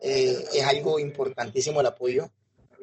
eh, 0.00 0.44
es 0.52 0.64
algo 0.64 0.98
importantísimo 0.98 1.80
el 1.80 1.86
apoyo. 1.86 2.30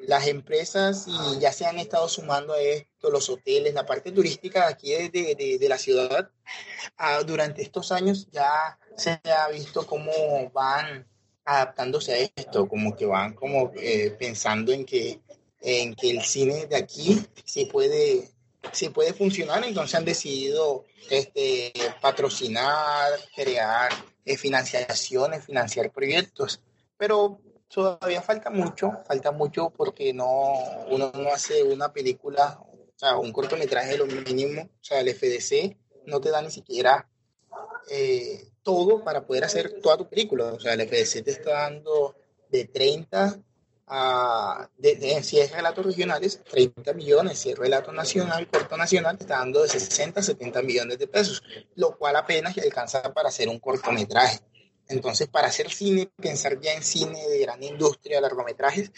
Las 0.07 0.27
empresas 0.27 1.05
y 1.07 1.39
ya 1.39 1.51
se 1.51 1.65
han 1.65 1.79
estado 1.79 2.07
sumando 2.07 2.53
a 2.53 2.59
esto, 2.59 3.09
los 3.09 3.29
hoteles, 3.29 3.73
la 3.73 3.85
parte 3.85 4.11
turística 4.11 4.67
aquí 4.67 4.91
de, 4.91 5.57
de, 5.59 5.69
la 5.69 5.77
ciudad, 5.77 6.29
ah, 6.97 7.21
durante 7.23 7.61
estos 7.61 7.91
años 7.91 8.27
ya 8.31 8.77
se 8.97 9.19
ha 9.23 9.47
visto 9.49 9.85
cómo 9.85 10.11
van 10.53 11.07
adaptándose 11.45 12.13
a 12.13 12.31
esto, 12.41 12.67
como 12.67 12.95
que 12.95 13.05
van 13.05 13.33
como 13.33 13.71
eh, 13.75 14.15
pensando 14.17 14.71
en 14.71 14.85
que, 14.85 15.19
en 15.61 15.93
que 15.95 16.11
el 16.11 16.21
cine 16.23 16.67
de 16.67 16.75
aquí 16.75 17.25
sí 17.45 17.65
puede, 17.65 18.29
sí 18.71 18.89
puede 18.89 19.13
funcionar, 19.13 19.63
entonces 19.63 19.95
han 19.95 20.05
decidido 20.05 20.85
este, 21.09 21.73
patrocinar, 22.01 23.11
crear 23.35 23.91
eh, 24.25 24.37
financiaciones, 24.37 25.45
financiar 25.45 25.91
proyectos. 25.91 26.61
Pero 26.97 27.41
todavía 27.73 28.21
falta 28.21 28.51
mucho, 28.51 28.91
falta 29.07 29.31
mucho 29.31 29.71
porque 29.71 30.13
no, 30.13 30.53
uno 30.91 31.11
no 31.15 31.29
hace 31.33 31.63
una 31.63 31.91
película, 31.91 32.59
o 32.61 32.93
sea, 32.95 33.17
un 33.17 33.31
cortometraje 33.31 33.93
de 33.93 33.97
lo 33.97 34.05
mínimo, 34.05 34.61
o 34.61 34.83
sea, 34.83 34.99
el 34.99 35.09
FDC 35.09 35.75
no 36.05 36.21
te 36.21 36.29
da 36.29 36.41
ni 36.43 36.51
siquiera 36.51 37.09
eh, 37.89 38.51
todo 38.61 39.03
para 39.03 39.25
poder 39.25 39.45
hacer 39.45 39.81
toda 39.81 39.97
tu 39.97 40.07
película, 40.07 40.53
o 40.53 40.59
sea, 40.59 40.73
el 40.73 40.87
FDC 40.87 41.23
te 41.23 41.31
está 41.31 41.51
dando 41.63 42.15
de 42.49 42.65
30 42.65 43.39
a, 43.87 44.69
de, 44.77 45.23
si 45.23 45.39
es 45.39 45.51
relatos 45.51 45.83
regionales, 45.83 46.43
30 46.43 46.93
millones, 46.93 47.39
si 47.39 47.49
es 47.49 47.57
relato 47.57 47.91
nacional, 47.91 48.47
corto 48.47 48.77
nacional, 48.77 49.17
te 49.17 49.23
está 49.23 49.39
dando 49.39 49.63
de 49.63 49.69
60 49.69 50.19
a 50.19 50.23
70 50.23 50.61
millones 50.61 50.99
de 50.99 51.07
pesos, 51.07 51.41
lo 51.75 51.97
cual 51.97 52.15
apenas 52.17 52.55
alcanza 52.59 53.01
para 53.13 53.29
hacer 53.29 53.49
un 53.49 53.59
cortometraje. 53.59 54.39
Entonces, 54.87 55.27
para 55.27 55.47
hacer 55.47 55.71
cine, 55.71 56.09
pensar 56.17 56.59
ya 56.59 56.73
en 56.73 56.83
cine 56.83 57.27
de 57.27 57.39
gran 57.39 57.63
industria, 57.63 58.19
largometrajes, 58.19 58.91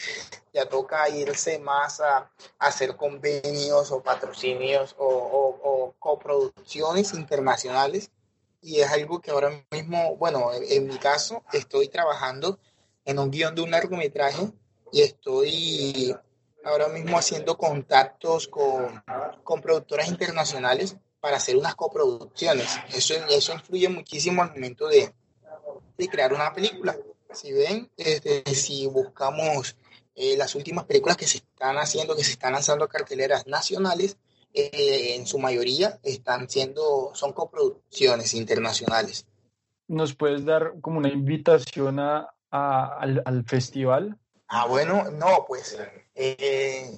ya 0.54 0.66
toca 0.66 1.08
irse 1.10 1.60
más 1.60 2.02
a, 2.02 2.32
hacer 2.60 2.96
convenios 2.96 3.92
o 3.92 4.02
patrocinios 4.02 4.96
o, 4.98 5.94
coproducciones 6.00 7.14
internacionales. 7.14 8.12
Y 8.62 8.80
es 8.80 8.90
algo 8.90 9.22
que 9.22 9.32
ahora 9.32 9.64
mismo, 9.72 10.16
bueno, 10.18 10.50
en, 10.54 10.88
mi 10.88 10.98
caso, 10.98 11.44
estoy 11.54 11.88
trabajando 11.88 12.60
en 13.06 13.20
un 13.20 13.30
guion 13.30 13.54
de 13.54 13.62
un 13.62 13.72
largometraje 13.72 14.52
y 14.92 15.02
estoy 15.02 16.16
ahora 16.64 16.88
mismo 16.88 17.18
haciendo 17.18 17.58
contactos 17.58 18.48
con, 18.48 19.04
con 19.44 19.62
productoras 19.62 20.08
internacionales 20.08 20.98
para 21.20 21.38
hacer 21.38 21.58
unas 21.58 21.76
coproducciones. 21.76 22.78
Eso, 22.94 23.14
eso 23.30 23.54
influye 23.54 23.88
muchísimo 23.90 24.42
al 24.42 24.50
momento 24.50 24.88
de, 24.88 25.14
de 25.98 26.08
crear 26.08 26.34
una 26.34 26.54
película. 26.54 26.98
Si 27.34 27.52
ven, 27.52 27.90
este, 27.98 28.44
si 28.54 28.88
buscamos 28.88 29.76
eh, 30.16 30.38
las 30.38 30.56
últimas 30.56 30.86
películas 30.86 31.18
que 31.18 31.28
se 31.28 31.38
están 31.38 31.78
haciendo, 31.78 32.16
que 32.16 32.24
se 32.24 32.32
están 32.32 32.54
lanzando 32.54 32.86
a 32.86 32.90
carteleras 32.90 33.46
nacionales, 33.48 34.18
eh, 34.54 35.16
en 35.16 35.28
su 35.28 35.38
mayoría 35.38 36.00
están 36.04 36.50
siendo, 36.50 37.12
son 37.14 37.34
coproducciones 37.34 38.34
internacionales. 38.34 39.26
¿Nos 39.88 40.16
puedes 40.16 40.46
dar 40.46 40.76
como 40.82 41.00
una 41.00 41.10
invitación 41.10 42.00
a, 42.00 42.34
al, 42.50 43.22
al, 43.26 43.44
festival? 43.44 44.18
Ah, 44.48 44.66
bueno, 44.66 45.12
no, 45.12 45.46
pues 45.46 45.78
eh, 46.16 46.98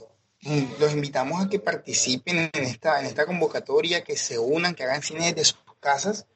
los 0.80 0.94
invitamos 0.94 1.44
a 1.44 1.50
que 1.50 1.60
participen 1.60 2.52
en 2.54 2.64
esta, 2.64 3.00
en 3.00 3.08
esta 3.08 3.26
convocatoria, 3.26 4.04
que 4.04 4.16
se 4.16 4.38
unan, 4.38 4.76
que 4.76 4.84
hagan 4.84 5.02
cine 5.02 5.34
de 5.34 5.44
sus 5.44 5.60
casas 5.80 6.28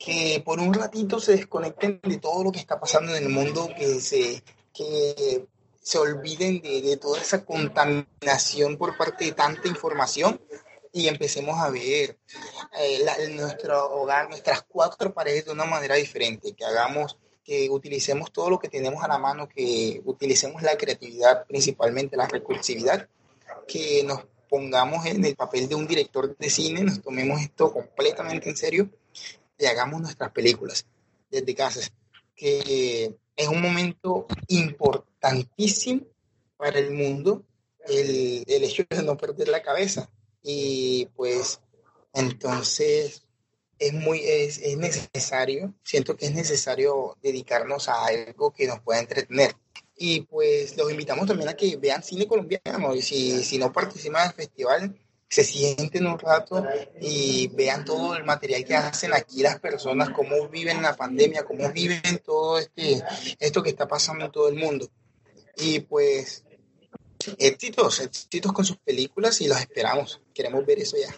que 0.00 0.42
por 0.42 0.58
un 0.60 0.72
ratito 0.72 1.20
se 1.20 1.32
desconecten 1.32 2.00
de 2.02 2.16
todo 2.16 2.42
lo 2.42 2.50
que 2.50 2.58
está 2.58 2.80
pasando 2.80 3.14
en 3.14 3.22
el 3.22 3.28
mundo, 3.28 3.68
que 3.76 4.00
se, 4.00 4.42
que 4.72 5.46
se 5.82 5.98
olviden 5.98 6.62
de, 6.62 6.80
de 6.80 6.96
toda 6.96 7.20
esa 7.20 7.44
contaminación 7.44 8.78
por 8.78 8.96
parte 8.96 9.26
de 9.26 9.32
tanta 9.32 9.68
información 9.68 10.40
y 10.90 11.06
empecemos 11.06 11.60
a 11.60 11.68
ver 11.68 12.18
eh, 12.78 13.28
nuestro 13.32 13.92
hogar, 13.92 14.30
nuestras 14.30 14.62
cuatro 14.62 15.12
paredes 15.12 15.44
de 15.44 15.52
una 15.52 15.66
manera 15.66 15.96
diferente, 15.96 16.54
que 16.54 16.64
hagamos, 16.64 17.18
que 17.44 17.68
utilicemos 17.68 18.32
todo 18.32 18.48
lo 18.48 18.58
que 18.58 18.70
tenemos 18.70 19.04
a 19.04 19.08
la 19.08 19.18
mano, 19.18 19.50
que 19.50 20.00
utilicemos 20.06 20.62
la 20.62 20.78
creatividad, 20.78 21.44
principalmente 21.46 22.16
la 22.16 22.26
recursividad, 22.26 23.06
que 23.68 24.02
nos 24.04 24.24
pongamos 24.48 25.04
en 25.04 25.22
el 25.26 25.36
papel 25.36 25.68
de 25.68 25.74
un 25.74 25.86
director 25.86 26.34
de 26.38 26.48
cine, 26.48 26.84
nos 26.84 27.02
tomemos 27.02 27.42
esto 27.42 27.70
completamente 27.70 28.48
en 28.48 28.56
serio 28.56 28.90
y 29.60 29.66
hagamos 29.66 30.00
nuestras 30.00 30.32
películas 30.32 30.86
desde 31.30 31.54
casa, 31.54 31.80
que 32.34 33.14
es 33.36 33.48
un 33.48 33.60
momento 33.60 34.26
importantísimo 34.48 36.02
para 36.56 36.78
el 36.78 36.90
mundo 36.90 37.44
el, 37.86 38.44
el 38.46 38.64
hecho 38.64 38.84
de 38.88 39.02
no 39.02 39.16
perder 39.16 39.48
la 39.48 39.62
cabeza. 39.62 40.10
Y 40.42 41.06
pues 41.14 41.60
entonces 42.12 43.22
es 43.78 43.92
muy 43.92 44.20
es, 44.20 44.58
es, 44.58 44.76
necesario, 44.76 45.74
siento 45.82 46.16
que 46.16 46.26
es 46.26 46.34
necesario 46.34 47.16
dedicarnos 47.22 47.88
a 47.88 48.06
algo 48.06 48.52
que 48.52 48.66
nos 48.66 48.80
pueda 48.80 49.00
entretener. 49.00 49.54
Y 49.96 50.22
pues 50.22 50.76
los 50.76 50.90
invitamos 50.90 51.26
también 51.26 51.48
a 51.48 51.56
que 51.56 51.76
vean 51.76 52.02
cine 52.02 52.26
colombiano 52.26 52.94
y 52.94 53.02
si, 53.02 53.44
si 53.44 53.58
no 53.58 53.72
participan 53.72 54.28
del 54.28 54.36
festival, 54.36 54.98
se 55.30 55.44
sienten 55.44 56.06
un 56.08 56.18
rato 56.18 56.66
y 57.00 57.48
vean 57.54 57.84
todo 57.84 58.16
el 58.16 58.24
material 58.24 58.64
que 58.64 58.74
hacen 58.74 59.14
aquí 59.14 59.42
las 59.42 59.60
personas, 59.60 60.10
cómo 60.10 60.48
viven 60.48 60.82
la 60.82 60.96
pandemia, 60.96 61.44
cómo 61.44 61.70
viven 61.70 62.00
todo 62.24 62.58
este, 62.58 63.00
esto 63.38 63.62
que 63.62 63.70
está 63.70 63.86
pasando 63.86 64.24
en 64.24 64.32
todo 64.32 64.48
el 64.48 64.56
mundo. 64.56 64.88
Y 65.56 65.80
pues 65.80 66.44
éxitos, 67.38 68.00
éxitos 68.00 68.52
con 68.52 68.64
sus 68.64 68.78
películas 68.78 69.40
y 69.40 69.46
los 69.46 69.60
esperamos. 69.60 70.20
Queremos 70.34 70.66
ver 70.66 70.80
eso 70.80 70.96
ya. 70.96 71.14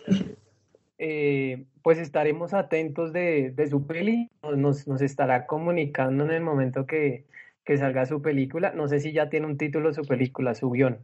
Eh, 0.98 1.64
pues 1.82 1.96
estaremos 1.96 2.52
atentos 2.52 3.14
de, 3.14 3.50
de 3.50 3.66
su 3.66 3.86
peli, 3.86 4.30
nos, 4.42 4.86
nos, 4.86 5.00
estará 5.00 5.46
comunicando 5.46 6.24
en 6.24 6.32
el 6.32 6.42
momento 6.42 6.86
que, 6.86 7.24
que 7.64 7.78
salga 7.78 8.04
su 8.04 8.20
película. 8.20 8.72
No 8.72 8.88
sé 8.88 9.00
si 9.00 9.12
ya 9.12 9.30
tiene 9.30 9.46
un 9.46 9.56
título 9.56 9.94
su 9.94 10.02
película, 10.02 10.54
su 10.54 10.70
guion. 10.70 10.98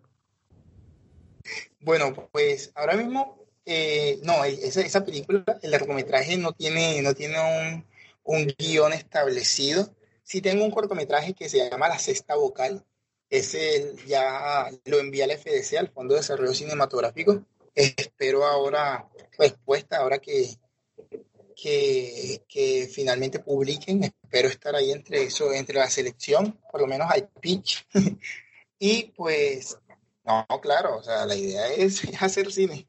Bueno, 1.80 2.28
pues 2.32 2.72
ahora 2.74 2.95
mismo, 2.95 3.39
eh, 3.64 4.18
no, 4.22 4.45
esa, 4.45 4.80
esa, 4.80 5.05
película, 5.05 5.45
el 5.62 5.70
largometraje 5.70 6.36
no 6.36 6.53
tiene, 6.53 7.03
no 7.03 7.14
tiene 7.14 7.36
un, 7.41 7.84
un, 8.24 8.55
guion 8.59 8.93
establecido. 8.93 9.95
Sí 10.22 10.41
tengo 10.41 10.64
un 10.64 10.70
cortometraje 10.70 11.34
que 11.34 11.49
se 11.49 11.59
llama 11.59 11.89
La 11.89 11.99
Sexta 11.99 12.34
Vocal, 12.34 12.84
ese 13.30 13.95
ya 14.07 14.70
lo 14.84 14.99
envía 14.99 15.24
al 15.24 15.32
FDC, 15.32 15.76
al 15.78 15.91
Fondo 15.91 16.14
de 16.14 16.20
Desarrollo 16.20 16.55
Cinematográfico. 16.55 17.45
Espero 17.74 18.45
ahora 18.45 19.09
respuesta, 19.39 19.99
ahora 19.99 20.18
que, 20.18 20.49
que, 21.55 22.89
finalmente 22.91 23.41
publiquen. 23.41 24.05
Espero 24.05 24.49
estar 24.49 24.74
ahí 24.74 24.93
entre 24.93 25.24
eso, 25.24 25.53
entre 25.53 25.78
la 25.78 25.91
selección, 25.91 26.59
por 26.70 26.80
lo 26.80 26.86
menos 26.86 27.09
hay 27.11 27.26
pitch. 27.41 27.86
y 28.78 29.12
pues, 29.16 29.78
no, 30.29 30.61
claro, 30.61 30.99
o 30.99 31.03
sea, 31.03 31.24
la 31.26 31.35
idea 31.35 31.66
es 31.68 32.03
hacer 32.22 32.53
cine. 32.53 32.87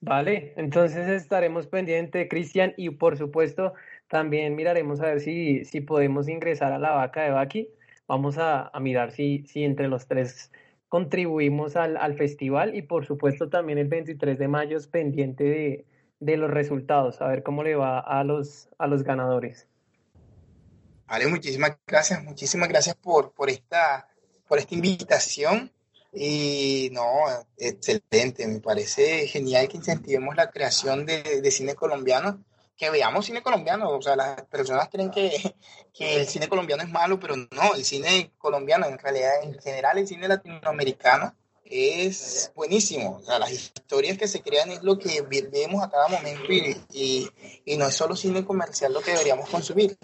Vale, 0.00 0.52
entonces 0.56 1.08
estaremos 1.08 1.66
pendientes, 1.66 2.28
Cristian, 2.28 2.74
y 2.76 2.90
por 2.90 3.16
supuesto 3.16 3.72
también 4.08 4.54
miraremos 4.54 5.00
a 5.00 5.06
ver 5.06 5.20
si, 5.20 5.64
si 5.64 5.80
podemos 5.80 6.28
ingresar 6.28 6.72
a 6.72 6.78
la 6.78 6.90
vaca 6.90 7.22
de 7.22 7.30
Baki. 7.30 7.68
Vamos 8.06 8.36
a, 8.38 8.70
mirar 8.80 9.12
si, 9.12 9.44
si 9.46 9.64
entre 9.64 9.88
los 9.88 10.06
tres 10.06 10.52
contribuimos 10.88 11.76
al, 11.76 11.96
al, 11.96 12.14
festival 12.14 12.74
y 12.76 12.82
por 12.82 13.06
supuesto 13.06 13.48
también 13.48 13.78
el 13.78 13.88
23 13.88 14.38
de 14.38 14.48
mayo 14.48 14.76
es 14.76 14.86
pendiente 14.86 15.44
de, 15.44 15.86
de, 16.20 16.36
los 16.36 16.50
resultados, 16.50 17.22
a 17.22 17.28
ver 17.28 17.42
cómo 17.42 17.62
le 17.62 17.74
va 17.74 17.98
a 17.98 18.22
los, 18.24 18.68
a 18.76 18.86
los 18.86 19.02
ganadores. 19.02 19.66
Vale, 21.06 21.26
muchísimas 21.28 21.78
gracias, 21.86 22.22
muchísimas 22.22 22.68
gracias 22.68 22.96
por, 22.96 23.32
por, 23.32 23.48
esta, 23.48 24.08
por 24.46 24.58
esta 24.58 24.74
invitación. 24.74 25.72
Y 26.12 26.90
no, 26.92 27.06
excelente, 27.56 28.46
me 28.46 28.60
parece 28.60 29.26
genial 29.26 29.68
que 29.68 29.78
incentivemos 29.78 30.36
la 30.36 30.50
creación 30.50 31.06
de, 31.06 31.40
de 31.40 31.50
cine 31.50 31.74
colombiano 31.74 32.44
que 32.76 32.90
veamos 32.90 33.26
cine 33.26 33.42
colombiano. 33.42 33.90
O 33.90 34.02
sea, 34.02 34.16
las 34.16 34.42
personas 34.46 34.88
creen 34.90 35.10
que, 35.10 35.54
que, 35.94 36.16
el 36.16 36.26
cine 36.26 36.48
colombiano 36.48 36.82
es 36.82 36.90
malo, 36.90 37.18
pero 37.20 37.36
no, 37.36 37.74
el 37.76 37.84
cine 37.84 38.32
colombiano, 38.38 38.86
en 38.86 38.98
realidad, 38.98 39.42
en 39.42 39.58
general, 39.60 39.98
el 39.98 40.08
cine 40.08 40.28
latinoamericano 40.28 41.34
es 41.64 42.52
buenísimo. 42.54 43.18
O 43.18 43.24
sea, 43.24 43.38
las 43.38 43.52
historias 43.52 44.18
que 44.18 44.28
se 44.28 44.42
crean 44.42 44.70
es 44.70 44.82
lo 44.82 44.98
que 44.98 45.22
vemos 45.22 45.82
a 45.82 45.90
cada 45.90 46.08
momento 46.08 46.52
y, 46.52 46.76
y, 46.92 47.30
y 47.64 47.76
no 47.76 47.86
es 47.86 47.94
solo 47.94 48.16
cine 48.16 48.44
comercial 48.44 48.92
lo 48.92 49.00
que 49.00 49.12
deberíamos 49.12 49.48
consumir. 49.48 49.96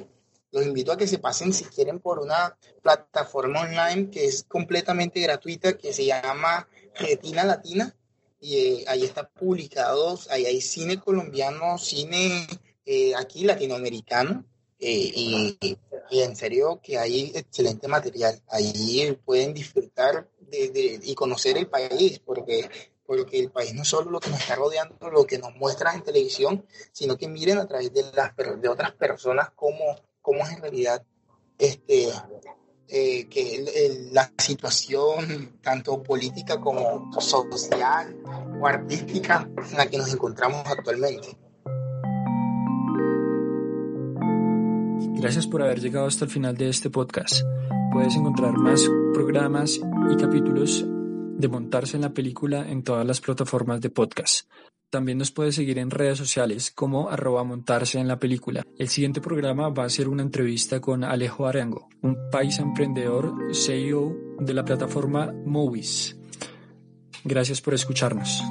Los 0.50 0.64
invito 0.64 0.92
a 0.92 0.96
que 0.96 1.06
se 1.06 1.18
pasen, 1.18 1.52
si 1.52 1.64
quieren, 1.64 2.00
por 2.00 2.18
una 2.20 2.56
plataforma 2.82 3.60
online 3.60 4.10
que 4.10 4.26
es 4.26 4.44
completamente 4.44 5.20
gratuita, 5.20 5.76
que 5.76 5.92
se 5.92 6.06
llama 6.06 6.68
Retina 6.94 7.44
Latina 7.44 7.94
y 8.40 8.56
eh, 8.56 8.84
ahí 8.86 9.04
está 9.04 9.28
publicados, 9.28 10.30
ahí 10.30 10.46
hay 10.46 10.60
cine 10.60 10.98
colombiano, 11.00 11.78
cine 11.78 12.46
eh, 12.86 13.14
aquí 13.16 13.44
latinoamericano, 13.44 14.44
eh, 14.78 15.12
y, 15.14 15.58
y, 16.10 16.20
en 16.20 16.36
serio 16.36 16.80
que 16.82 16.98
hay 16.98 17.32
excelente 17.34 17.88
material. 17.88 18.40
Ahí 18.48 19.18
pueden 19.24 19.52
disfrutar 19.54 20.28
de, 20.40 21.00
y 21.02 21.14
conocer 21.14 21.58
el 21.58 21.66
país, 21.66 22.20
porque, 22.20 22.70
porque 23.04 23.40
el 23.40 23.50
país 23.50 23.74
no 23.74 23.82
es 23.82 23.88
solo 23.88 24.10
lo 24.10 24.20
que 24.20 24.30
nos 24.30 24.40
está 24.40 24.54
rodeando, 24.54 25.10
lo 25.10 25.26
que 25.26 25.38
nos 25.38 25.54
muestra 25.56 25.94
en 25.94 26.02
televisión, 26.02 26.64
sino 26.92 27.16
que 27.16 27.28
miren 27.28 27.58
a 27.58 27.66
través 27.66 27.92
de, 27.92 28.04
las, 28.14 28.36
de 28.36 28.68
otras 28.68 28.92
personas 28.92 29.50
cómo, 29.56 29.96
cómo 30.28 30.44
es 30.44 30.52
en 30.52 30.60
realidad 30.60 31.02
este, 31.58 32.08
eh, 32.88 33.26
que 33.28 34.10
la 34.12 34.30
situación 34.36 35.58
tanto 35.62 36.02
política 36.02 36.60
como 36.60 37.10
social 37.18 38.14
o 38.60 38.66
artística 38.66 39.48
en 39.70 39.78
la 39.78 39.86
que 39.86 39.96
nos 39.96 40.12
encontramos 40.12 40.66
actualmente. 40.66 41.28
Gracias 45.18 45.46
por 45.46 45.62
haber 45.62 45.80
llegado 45.80 46.06
hasta 46.06 46.26
el 46.26 46.30
final 46.30 46.54
de 46.58 46.68
este 46.68 46.90
podcast. 46.90 47.40
Puedes 47.90 48.14
encontrar 48.14 48.52
más 48.58 48.86
programas 49.14 49.80
y 50.12 50.16
capítulos 50.16 50.84
de 50.86 51.48
montarse 51.48 51.96
en 51.96 52.02
la 52.02 52.10
película 52.10 52.68
en 52.68 52.82
todas 52.82 53.06
las 53.06 53.22
plataformas 53.22 53.80
de 53.80 53.88
podcast. 53.88 54.46
También 54.90 55.18
nos 55.18 55.30
puede 55.30 55.52
seguir 55.52 55.78
en 55.78 55.90
redes 55.90 56.16
sociales 56.16 56.72
como 56.74 57.10
arroba 57.10 57.44
montarse 57.44 57.98
en 57.98 58.08
la 58.08 58.18
película. 58.18 58.64
El 58.78 58.88
siguiente 58.88 59.20
programa 59.20 59.68
va 59.68 59.84
a 59.84 59.90
ser 59.90 60.08
una 60.08 60.22
entrevista 60.22 60.80
con 60.80 61.04
Alejo 61.04 61.46
Arango, 61.46 61.88
un 62.00 62.16
país 62.30 62.58
emprendedor 62.58 63.34
CEO 63.52 64.16
de 64.38 64.54
la 64.54 64.64
plataforma 64.64 65.30
Movies. 65.44 66.18
Gracias 67.22 67.60
por 67.60 67.74
escucharnos. 67.74 68.42